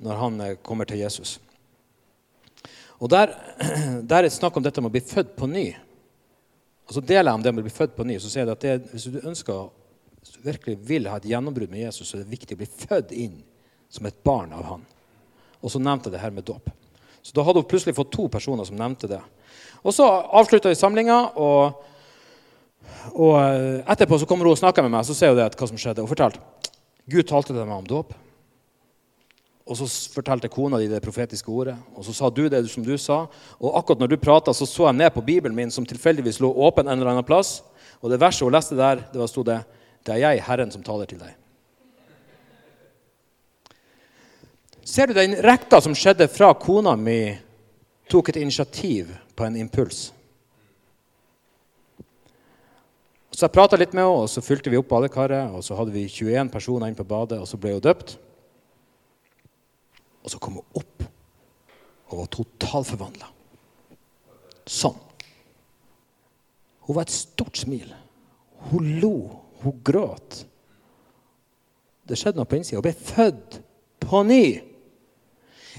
når 0.00 0.20
han 0.24 0.42
kommer 0.62 0.88
til 0.88 1.00
Jesus. 1.00 1.38
Og 3.00 3.10
der, 3.10 3.32
der 4.08 4.16
er 4.18 4.28
det 4.28 4.34
snakk 4.34 4.56
om 4.56 4.64
dette 4.64 4.82
med 4.82 4.92
å 4.92 4.96
bli 4.96 5.04
født 5.04 5.34
på 5.38 5.48
ny. 5.50 5.68
Og 6.88 6.96
så 6.96 7.02
deler 7.06 7.30
jeg 7.30 7.38
om 7.38 7.44
det 7.44 7.52
med 7.54 7.62
å 7.62 7.68
bli 7.68 7.74
født 7.74 7.96
på 7.96 8.06
ny. 8.06 8.18
så 8.18 8.32
sier 8.32 8.44
jeg 8.44 8.52
at 8.56 8.64
det, 8.66 8.92
Hvis 8.92 9.08
du 9.08 9.20
ønsker, 9.22 9.68
hvis 10.20 10.36
du 10.36 10.40
virkelig 10.44 10.76
vil 10.88 11.08
ha 11.08 11.20
et 11.20 11.28
gjennombrudd 11.30 11.70
med 11.72 11.84
Jesus, 11.86 12.08
så 12.08 12.18
er 12.18 12.24
det 12.24 12.34
viktig 12.34 12.56
å 12.56 12.62
bli 12.62 12.68
født 12.68 13.14
inn 13.16 13.38
som 13.90 14.06
et 14.06 14.22
barn 14.26 14.52
av 14.52 14.66
han. 14.68 14.86
Og 15.60 15.72
så 15.72 15.80
nevnte 15.82 16.10
jeg 16.10 16.16
det 16.16 16.24
her 16.24 16.34
med 16.34 16.46
dåp. 16.48 16.70
Så 17.22 17.36
da 17.36 17.44
hadde 17.44 17.62
hun 17.62 17.68
plutselig 17.68 17.96
fått 17.96 18.12
to 18.14 18.26
personer 18.32 18.66
som 18.66 18.78
nevnte 18.78 19.10
det. 19.10 19.20
Og 19.84 19.94
så 19.94 20.06
avslutta 20.08 20.72
vi 20.72 20.78
samlinga, 20.78 21.18
og, 21.40 21.86
og, 23.14 23.34
eh, 23.40 23.84
etterpå 23.92 24.18
så 24.20 24.28
kommer 24.28 24.48
hun 24.48 24.56
og 24.56 24.60
snakker 24.60 24.84
med 24.84 24.94
meg, 24.94 25.06
så 25.08 25.16
ser 25.16 25.32
hun 25.32 25.40
det 25.40 25.50
hva 25.56 25.68
som 25.68 25.80
skjedde. 25.80 26.04
Hun 26.04 26.10
fortalte 26.10 26.42
Gud 27.10 27.26
talte 27.26 27.54
til 27.54 27.64
meg 27.64 27.78
om 27.80 27.88
dåp. 27.88 28.12
Og 29.70 29.78
så 29.78 29.86
fortalte 30.10 30.50
kona 30.50 30.80
di 30.80 30.88
det 30.90 30.98
profetiske 31.04 31.50
ordet, 31.54 31.76
og 31.94 32.02
så 32.02 32.12
sa 32.16 32.28
du 32.30 32.48
det 32.50 32.64
som 32.66 32.82
du 32.82 32.96
sa. 32.98 33.20
Og 33.62 33.76
akkurat 33.78 34.00
når 34.02 34.08
du 34.10 34.16
prata, 34.18 34.50
så 34.50 34.66
så 34.66 34.88
jeg 34.88 34.98
ned 34.98 35.12
på 35.14 35.22
Bibelen 35.22 35.54
min, 35.54 35.70
som 35.70 35.86
tilfeldigvis 35.86 36.40
lå 36.42 36.50
åpen 36.50 36.88
en 36.88 36.98
eller 36.98 37.12
annen 37.12 37.26
plass. 37.26 37.60
Og 38.02 38.10
det 38.10 38.18
verset 38.18 38.42
hun 38.42 38.56
leste 38.56 38.74
der, 38.74 39.04
det 39.12 39.20
var 39.20 39.30
sto 39.30 39.44
det 39.46 39.60
Det 40.06 40.14
er 40.14 40.18
jeg, 40.24 40.42
Herren, 40.42 40.70
som 40.72 40.82
taler 40.82 41.04
til 41.04 41.18
deg. 41.20 41.36
Ser 44.82 45.06
du 45.06 45.12
den 45.12 45.36
rekka 45.44 45.78
som 45.84 45.94
skjedde 45.94 46.26
fra 46.32 46.54
kona 46.56 46.96
mi 46.96 47.36
tok 48.08 48.30
et 48.32 48.40
initiativ 48.40 49.12
på 49.36 49.44
en 49.44 49.58
impuls? 49.60 50.08
Så 53.30 53.44
jeg 53.44 53.54
prata 53.54 53.76
litt 53.76 53.92
med 53.92 54.02
henne, 54.02 54.24
og 54.24 54.32
så 54.32 54.42
fylte 54.42 54.72
vi 54.72 54.80
opp 54.80 54.88
badekaret. 54.88 55.52
Og 55.54 55.62
så 55.62 55.76
hadde 55.78 55.92
vi 55.94 56.08
21 56.08 56.50
personer 56.50 56.88
inne 56.88 56.98
på 56.98 57.06
badet, 57.06 57.38
og 57.38 57.46
så 57.46 57.60
ble 57.60 57.76
hun 57.76 57.84
døpt. 57.84 58.16
Og 60.24 60.32
så 60.32 60.40
kom 60.42 60.58
hun 60.60 60.80
opp 60.80 61.04
og 62.10 62.18
var 62.22 62.30
totalforvandla. 62.34 63.28
Sånn. 64.70 64.98
Hun 66.86 66.96
var 66.96 67.06
et 67.06 67.14
stort 67.14 67.60
smil. 67.60 67.92
Hun 68.70 68.88
lo. 69.00 69.14
Hun 69.62 69.82
gråt. 69.84 70.42
Det 72.08 72.18
skjedde 72.18 72.40
noe 72.40 72.48
på 72.50 72.58
innsida. 72.58 72.80
Hun 72.80 72.86
ble 72.88 72.96
født 72.96 73.60
på 74.02 74.22
ny. 74.26 74.44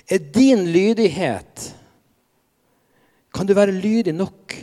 Er 0.08 0.24
din 0.34 0.66
lydighet 0.72 1.68
Kan 3.32 3.48
du 3.48 3.54
være 3.56 3.72
lydig 3.72 4.12
nok 4.12 4.54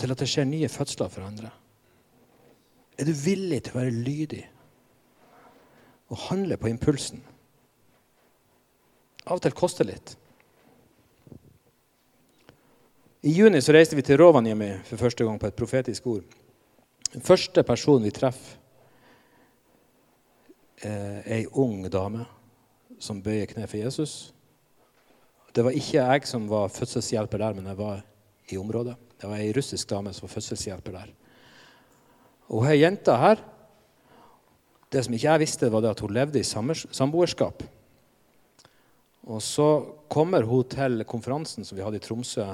til 0.00 0.10
at 0.10 0.18
det 0.18 0.26
skjer 0.26 0.48
nye 0.48 0.68
fødsler 0.68 1.10
for 1.12 1.22
andre? 1.22 1.52
Er 2.98 3.06
du 3.06 3.12
villig 3.14 3.60
til 3.62 3.76
å 3.76 3.78
være 3.78 3.92
lydig 3.94 4.42
og 6.10 6.18
handle 6.26 6.58
på 6.58 6.66
impulsen? 6.72 7.22
Av 9.30 9.38
og 9.38 9.44
til 9.44 9.54
koster 9.54 9.86
litt. 9.86 10.16
I 13.22 13.30
juni 13.36 13.60
så 13.62 13.74
reiste 13.76 13.94
vi 13.94 14.02
til 14.02 14.18
Rovaniemi 14.18 14.72
for 14.88 14.98
første 14.98 15.26
gang 15.26 15.38
på 15.38 15.46
et 15.46 15.58
profetisk 15.58 16.08
ord. 16.10 16.24
Den 17.12 17.22
første 17.22 17.62
personen 17.66 18.08
vi 18.08 18.14
treffer, 18.14 18.56
er 20.80 21.26
ei 21.28 21.42
ung 21.60 21.82
dame 21.92 22.24
som 22.96 23.18
bøyer 23.20 23.50
kne 23.50 23.66
for 23.68 23.76
Jesus. 23.76 24.32
Det 25.52 25.60
var 25.66 25.76
ikke 25.76 25.98
jeg 25.98 26.28
som 26.30 26.46
var 26.48 26.72
fødselshjelper 26.72 27.42
der, 27.42 27.58
men 27.58 27.66
jeg 27.68 27.76
var 27.76 28.00
i 28.48 28.56
området. 28.56 28.94
Det 29.20 29.28
var 29.28 29.42
ei 29.42 29.52
russisk 29.52 29.90
dame 29.90 30.14
som 30.16 30.24
var 30.24 30.32
fødselshjelper 30.32 30.96
der. 30.96 31.10
Og 32.48 32.64
hun 32.64 32.78
jenta 32.78 33.16
her 33.20 33.46
Det 34.90 35.04
som 35.04 35.14
ikke 35.14 35.28
jeg 35.28 35.40
visste, 35.40 35.68
var 35.70 35.84
at 35.86 36.00
hun 36.00 36.10
levde 36.10 36.40
i 36.40 36.42
samboerskap. 36.42 37.62
Og 39.28 39.42
så 39.44 39.66
kommer 40.08 40.46
hun 40.48 40.64
til 40.70 41.04
konferansen 41.04 41.66
som 41.66 41.76
vi 41.76 41.84
hadde 41.84 42.00
i 42.00 42.04
Tromsø 42.04 42.46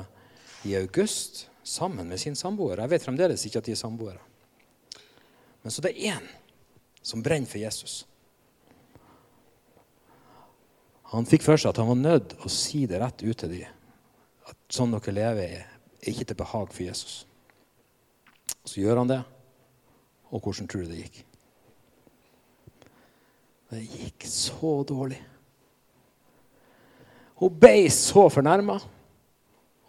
i 0.66 0.74
august, 0.74 1.46
sammen 1.62 2.08
med 2.08 2.18
sin 2.18 2.36
samboer. 2.38 2.78
Jeg 2.78 2.90
vet 2.90 3.04
fremdeles 3.04 3.44
ikke 3.46 3.58
at 3.58 3.68
de 3.68 3.74
er 3.74 3.78
samboere. 3.78 4.20
Men 5.62 5.74
så 5.74 5.82
det 5.82 5.94
er 5.94 6.18
én 6.18 6.26
som 7.02 7.22
brenner 7.22 7.50
for 7.50 7.58
Jesus. 7.58 8.04
Han 11.10 11.26
fikk 11.26 11.44
for 11.46 11.58
seg 11.58 11.70
at 11.70 11.80
han 11.82 11.90
var 11.90 11.98
nødt 11.98 12.34
å 12.42 12.50
si 12.50 12.84
det 12.90 13.00
rett 13.02 13.22
ut 13.22 13.38
til 13.38 13.52
dem. 13.52 13.72
At 14.46 14.58
sånn 14.70 14.94
dere 14.94 15.14
lever, 15.14 15.56
er 16.02 16.10
ikke 16.10 16.26
til 16.30 16.38
behag 16.38 16.70
for 16.74 16.86
Jesus. 16.86 17.16
Så 18.66 18.82
gjør 18.82 19.02
han 19.02 19.10
det. 19.10 19.22
Og 20.30 20.42
hvordan 20.42 20.70
tror 20.70 20.82
du 20.86 20.90
det 20.90 21.04
gikk? 21.04 21.22
Det 23.70 23.82
gikk 23.82 24.26
så 24.30 24.72
dårlig. 24.86 25.18
Hun 27.40 27.58
ble 27.60 27.88
så 27.92 28.26
fornærma. 28.32 28.78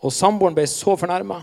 Og 0.03 0.13
samboeren 0.13 0.55
ble 0.57 0.67
så 0.69 0.95
fornærma. 0.99 1.41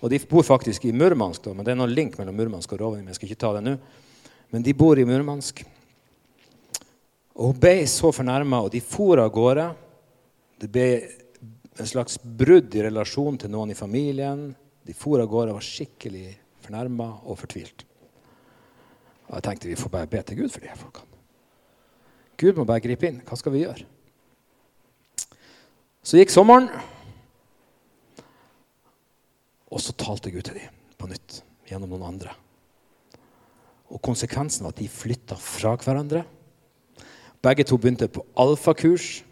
Og 0.00 0.10
de 0.12 0.20
bor 0.28 0.44
faktisk 0.44 0.84
i 0.84 0.92
Murmansk, 0.92 1.44
da, 1.44 1.54
men 1.56 1.64
det 1.64 1.72
er 1.72 1.78
noen 1.78 1.94
link 1.94 2.18
mellom 2.18 2.36
Murmansk 2.36 2.74
og 2.74 2.82
Rovaniemi. 2.82 3.12
Jeg 3.12 3.18
skal 3.18 3.30
ikke 3.30 3.42
ta 3.44 3.52
det 3.56 3.64
nå. 3.64 3.76
Men 4.52 4.64
de 4.66 4.74
bor 4.76 4.98
i 4.98 5.06
Murmansk. 5.08 5.62
Og 7.36 7.50
hun 7.50 7.60
ble 7.60 7.78
så 7.90 8.12
fornærma, 8.14 8.62
og 8.64 8.72
de 8.72 8.82
for 8.84 9.20
av 9.20 9.32
gårde. 9.34 9.66
Det 10.60 10.68
ble 10.72 10.86
en 11.76 11.88
slags 11.88 12.20
brudd 12.20 12.76
i 12.76 12.84
relasjon 12.86 13.36
til 13.40 13.52
noen 13.52 13.72
i 13.72 13.78
familien. 13.78 14.48
De 14.86 14.94
for 14.96 15.20
av 15.20 15.28
gårde 15.32 15.52
og 15.52 15.60
var 15.60 15.66
skikkelig 15.66 16.30
fornærma 16.64 17.10
og 17.24 17.40
fortvilt. 17.40 17.84
Og 19.26 19.34
jeg 19.36 19.46
tenkte 19.48 19.70
vi 19.70 19.78
får 19.80 19.92
bare 19.92 20.10
be 20.10 20.22
til 20.22 20.40
Gud 20.40 20.54
for 20.54 20.64
de 20.64 20.78
folkene. 20.78 21.12
Gud 22.36 22.58
må 22.58 22.66
bare 22.68 22.84
gripe 22.84 23.08
inn. 23.08 23.22
Hva 23.24 23.36
skal 23.40 23.54
vi 23.54 23.64
gjøre? 23.64 23.95
Så 26.06 26.20
gikk 26.20 26.30
sommeren, 26.30 26.68
og 29.66 29.82
så 29.82 29.94
talte 29.98 30.30
Gud 30.30 30.46
til 30.46 30.60
dem 30.60 30.74
på 30.94 31.08
nytt 31.10 31.40
gjennom 31.66 31.90
noen 31.90 32.06
andre. 32.12 32.34
Og 33.90 33.98
konsekvensen 34.02 34.62
var 34.62 34.74
at 34.74 34.78
de 34.78 34.86
flytta 34.90 35.38
fra 35.40 35.74
hverandre. 35.82 36.22
Begge 37.42 37.66
to 37.66 37.78
begynte 37.78 38.06
på 38.10 38.22
alfakurs. 38.38 39.24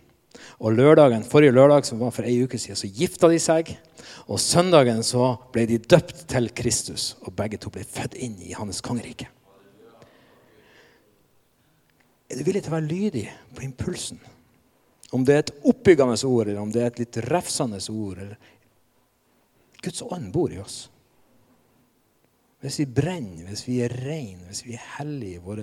Og 0.58 0.74
lørdagen, 0.74 1.22
forrige 1.22 1.54
lørdag, 1.54 1.86
som 1.86 2.00
var 2.02 2.10
for 2.14 2.26
ei 2.26 2.40
uke 2.42 2.58
siden, 2.58 2.78
så 2.78 2.90
gifta 2.90 3.30
de 3.30 3.38
seg. 3.38 3.70
Og 4.26 4.42
søndagen 4.42 5.02
så 5.06 5.36
ble 5.54 5.68
de 5.70 5.78
døpt 5.78 6.26
til 6.30 6.50
Kristus, 6.58 7.12
og 7.22 7.36
begge 7.38 7.60
to 7.62 7.70
ble 7.70 7.86
født 7.86 8.18
inn 8.18 8.34
i 8.42 8.54
hans 8.58 8.82
kongerike. 8.82 9.30
Er 12.26 12.40
du 12.40 12.46
villig 12.46 12.64
til 12.64 12.74
å 12.74 12.78
være 12.80 12.90
lydig 12.90 13.28
på 13.54 13.62
impulsen? 13.62 14.18
Om 15.14 15.22
det 15.26 15.34
er 15.34 15.44
et 15.44 15.54
oppbyggende 15.70 16.16
ord, 16.26 16.48
eller 16.48 16.60
om 16.60 16.72
det 16.74 16.82
er 16.82 16.90
et 16.90 17.04
litt 17.04 17.20
refsende 17.30 17.78
ord. 17.92 18.18
Eller... 18.18 18.52
Guds 19.84 20.02
ånd 20.02 20.32
bor 20.34 20.52
i 20.52 20.58
oss. 20.58 20.88
Hvis 22.64 22.80
vi 22.80 22.86
brenner, 22.96 23.44
hvis 23.50 23.66
vi 23.66 23.76
er 23.84 23.92
rene, 23.92 24.48
hvis 24.48 24.64
vi 24.64 24.72
er 24.74 24.86
hellige 24.96 25.36
i 25.36 25.42
vår 25.44 25.60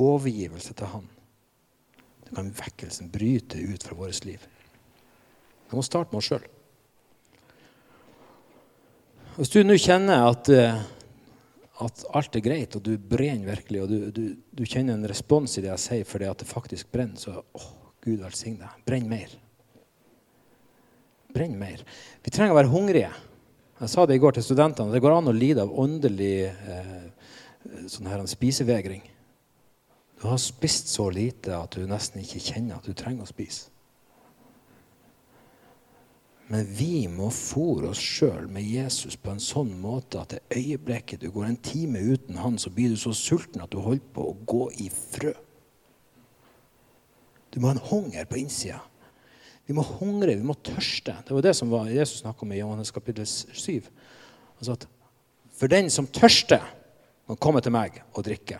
overgivelse 0.00 0.72
til 0.74 0.88
Han, 0.94 1.04
da 2.24 2.38
kan 2.38 2.48
vekkelsen 2.56 3.12
bryte 3.12 3.60
ut 3.60 3.84
fra 3.84 3.98
vårt 3.98 4.24
liv. 4.24 4.40
Vi 5.68 5.76
må 5.76 5.84
starte 5.84 6.10
med 6.12 6.22
oss 6.22 6.30
sjøl. 6.32 6.48
Hvis 9.36 9.52
du 9.52 9.60
nå 9.64 9.76
kjenner 9.80 10.26
at, 10.30 10.48
eh, 10.52 10.80
at, 11.84 12.02
alt 12.16 12.36
er 12.36 12.44
greit, 12.44 12.74
og 12.76 12.82
du 12.88 12.96
brenner 12.96 13.52
virkelig, 13.52 13.84
og 13.84 13.92
du, 13.92 14.10
du, 14.12 14.24
du, 14.52 14.64
kjenner 14.64 14.96
en 14.96 15.08
respons 15.08 15.56
i 15.56 15.64
det 15.64 15.70
jeg 15.70 15.84
sier 15.84 16.08
fordi 16.08 16.28
at 16.28 16.42
det 16.42 16.48
faktisk 16.50 16.90
brenner, 16.92 17.20
så 17.20 17.38
åh, 17.40 17.70
Gud 18.02 18.22
velsigne 18.22 18.64
deg. 18.64 18.82
Brenn 18.88 19.08
mer. 19.10 19.34
Brenn 21.32 21.54
mer. 21.58 21.84
Vi 22.24 22.32
trenger 22.34 22.54
å 22.54 22.58
være 22.58 22.72
hungrige. 22.72 23.12
Jeg 23.82 23.90
sa 23.90 24.06
det 24.06 24.18
i 24.18 24.22
går 24.22 24.36
til 24.36 24.46
studentene. 24.46 24.92
Det 24.94 25.02
går 25.02 25.16
an 25.16 25.30
å 25.30 25.34
lide 25.34 25.64
av 25.64 25.74
åndelig 25.82 26.34
eh, 26.50 27.04
sånn 27.90 28.10
her, 28.10 28.24
spisevegring. 28.30 29.04
Du 30.20 30.28
har 30.30 30.38
spist 30.38 30.90
så 30.92 31.08
lite 31.10 31.56
at 31.56 31.74
du 31.74 31.86
nesten 31.90 32.22
ikke 32.22 32.42
kjenner 32.42 32.78
at 32.78 32.86
du 32.86 32.94
trenger 32.94 33.26
å 33.26 33.30
spise. 33.30 33.72
Men 36.52 36.66
vi 36.68 37.06
må 37.08 37.30
fòre 37.32 37.88
oss 37.94 38.02
sjøl 38.02 38.44
med 38.52 38.66
Jesus 38.66 39.16
på 39.16 39.32
en 39.32 39.40
sånn 39.40 39.70
måte 39.80 40.20
at 40.20 40.34
det 40.34 40.58
øyeblikket 40.58 41.22
du 41.22 41.30
går 41.32 41.48
en 41.48 41.62
time 41.64 42.02
uten 42.02 42.36
han, 42.42 42.58
så 42.60 42.70
blir 42.70 42.92
du 42.92 42.98
så 43.00 43.14
sulten 43.16 43.62
at 43.64 43.72
du 43.72 43.80
holder 43.80 44.04
på 44.12 44.26
å 44.28 44.36
gå 44.46 44.66
i 44.84 44.90
frø. 44.92 45.32
Du 47.52 47.60
må 47.60 47.68
ha 47.68 47.76
en 47.76 47.86
hunger 47.90 48.26
på 48.28 48.40
innsida. 48.40 48.80
Vi 49.68 49.76
må 49.76 49.84
hungre, 50.00 50.34
vi 50.34 50.46
må 50.46 50.56
tørste. 50.64 51.14
Det 51.22 51.34
var 51.36 51.44
det 51.44 51.54
som 51.54 51.70
var 51.70 51.90
Jesus 51.92 52.22
snakka 52.24 52.46
om 52.46 52.52
i 52.52 52.58
Johannes 52.58 52.90
kapittel 52.94 53.26
7. 53.28 53.84
Altså 54.58 54.74
at 54.74 54.86
for 55.52 55.70
den 55.70 55.90
som 55.92 56.08
tørster, 56.10 56.64
må 57.30 57.36
komme 57.38 57.60
til 57.62 57.70
meg 57.74 58.00
og 58.16 58.24
drikke. 58.26 58.56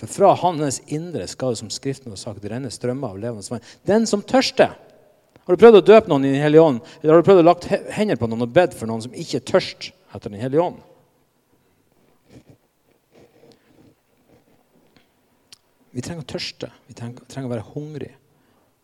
For 0.00 0.10
fra 0.10 0.30
hans 0.40 0.80
indre 0.90 1.26
skal 1.30 1.52
det, 1.52 1.60
som 1.60 1.70
Skriften 1.70 2.10
har 2.10 2.18
sagt, 2.18 2.46
renne 2.48 2.70
strømmer 2.72 3.12
av 3.12 3.20
levende 3.20 3.52
vann. 3.52 3.66
Den 3.86 4.08
som 4.08 4.24
tørster. 4.24 4.72
Har 5.42 5.54
du 5.54 5.60
prøvd 5.60 5.82
å 5.82 5.84
døpe 5.84 6.10
noen 6.10 6.24
i 6.24 6.32
Den 6.32 6.42
hellige 6.42 6.64
ånd? 6.64 6.80
Eller 7.02 7.14
har 7.14 7.22
du 7.22 7.28
prøvd 7.28 7.42
å 7.42 7.46
lagt 7.50 7.68
hendene 7.68 8.18
på 8.18 8.30
noen 8.30 8.46
og 8.46 8.54
bedt 8.54 8.74
for 8.78 8.90
noen 8.90 9.04
som 9.04 9.14
ikke 9.14 9.42
er 9.42 9.68
etter 10.14 10.30
Den 10.30 10.40
hellige 10.40 10.64
ånd? 10.64 10.80
Vi 15.92 16.02
trenger 16.04 16.24
å 16.24 16.30
tørste. 16.32 16.70
Vi 16.88 16.96
trenger, 16.96 17.24
trenger 17.28 17.50
å 17.50 17.54
være 17.54 17.68
hungrige. 17.74 18.18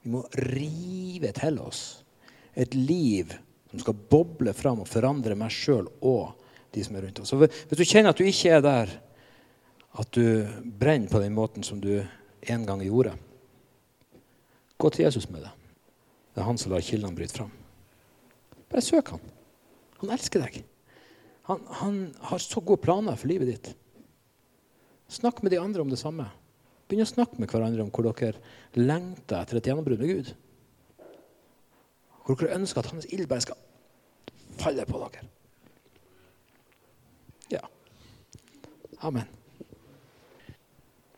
Vi 0.05 0.13
må 0.13 0.23
rive 0.37 1.33
til 1.37 1.59
oss 1.63 1.83
et 2.59 2.75
liv 2.77 3.33
som 3.71 3.83
skal 3.83 3.97
boble 4.11 4.55
fram 4.57 4.83
og 4.83 4.89
forandre 4.89 5.37
meg 5.39 5.53
sjøl 5.53 5.89
og 6.01 6.39
de 6.75 6.85
som 6.85 6.97
er 6.97 7.07
rundt 7.07 7.21
oss. 7.23 7.33
Så 7.33 7.39
hvis 7.41 7.81
du 7.81 7.85
kjenner 7.85 8.13
at 8.13 8.21
du 8.21 8.27
ikke 8.29 8.57
er 8.57 8.65
der, 8.65 8.93
at 9.99 10.11
du 10.15 10.47
brenner 10.79 11.11
på 11.11 11.21
den 11.23 11.37
måten 11.37 11.65
som 11.67 11.81
du 11.83 11.93
en 11.99 12.67
gang 12.69 12.83
gjorde, 12.85 13.15
gå 14.79 14.91
til 14.95 15.09
Jesus 15.09 15.29
med 15.33 15.43
det. 15.43 15.53
Det 16.33 16.43
er 16.43 16.47
han 16.47 16.61
som 16.61 16.73
lar 16.73 16.85
kildene 16.85 17.17
bryte 17.19 17.35
fram. 17.41 17.53
Bare 18.69 18.85
søk 18.85 19.15
han. 19.17 19.23
Han 20.03 20.13
elsker 20.15 20.45
deg. 20.45 20.61
Han, 21.49 21.65
han 21.81 21.97
har 22.29 22.43
så 22.45 22.61
gode 22.61 22.85
planer 22.85 23.17
for 23.19 23.31
livet 23.31 23.51
ditt. 23.51 23.71
Snakk 25.11 25.41
med 25.43 25.55
de 25.55 25.61
andre 25.61 25.83
om 25.83 25.91
det 25.91 25.99
samme. 25.99 26.29
Begynn 26.89 27.05
å 27.05 27.09
snakke 27.09 27.37
med 27.41 27.53
hverandre 27.53 27.85
om 27.85 27.91
hvor 27.93 28.09
dere 28.09 28.41
lengter 28.79 29.43
etter 29.43 29.61
et 29.61 29.69
gjennombrudd 29.69 30.01
med 30.01 30.13
Gud. 30.13 30.35
Hvor 32.25 32.39
dere 32.41 32.57
ønsker 32.57 32.81
at 32.81 32.93
hans 32.93 33.09
ild 33.13 33.29
bare 33.29 33.45
skal 33.45 33.61
falle 34.59 34.87
på 34.89 35.01
dere. 35.05 35.27
Ja. 37.53 37.65
Amen. 39.05 39.38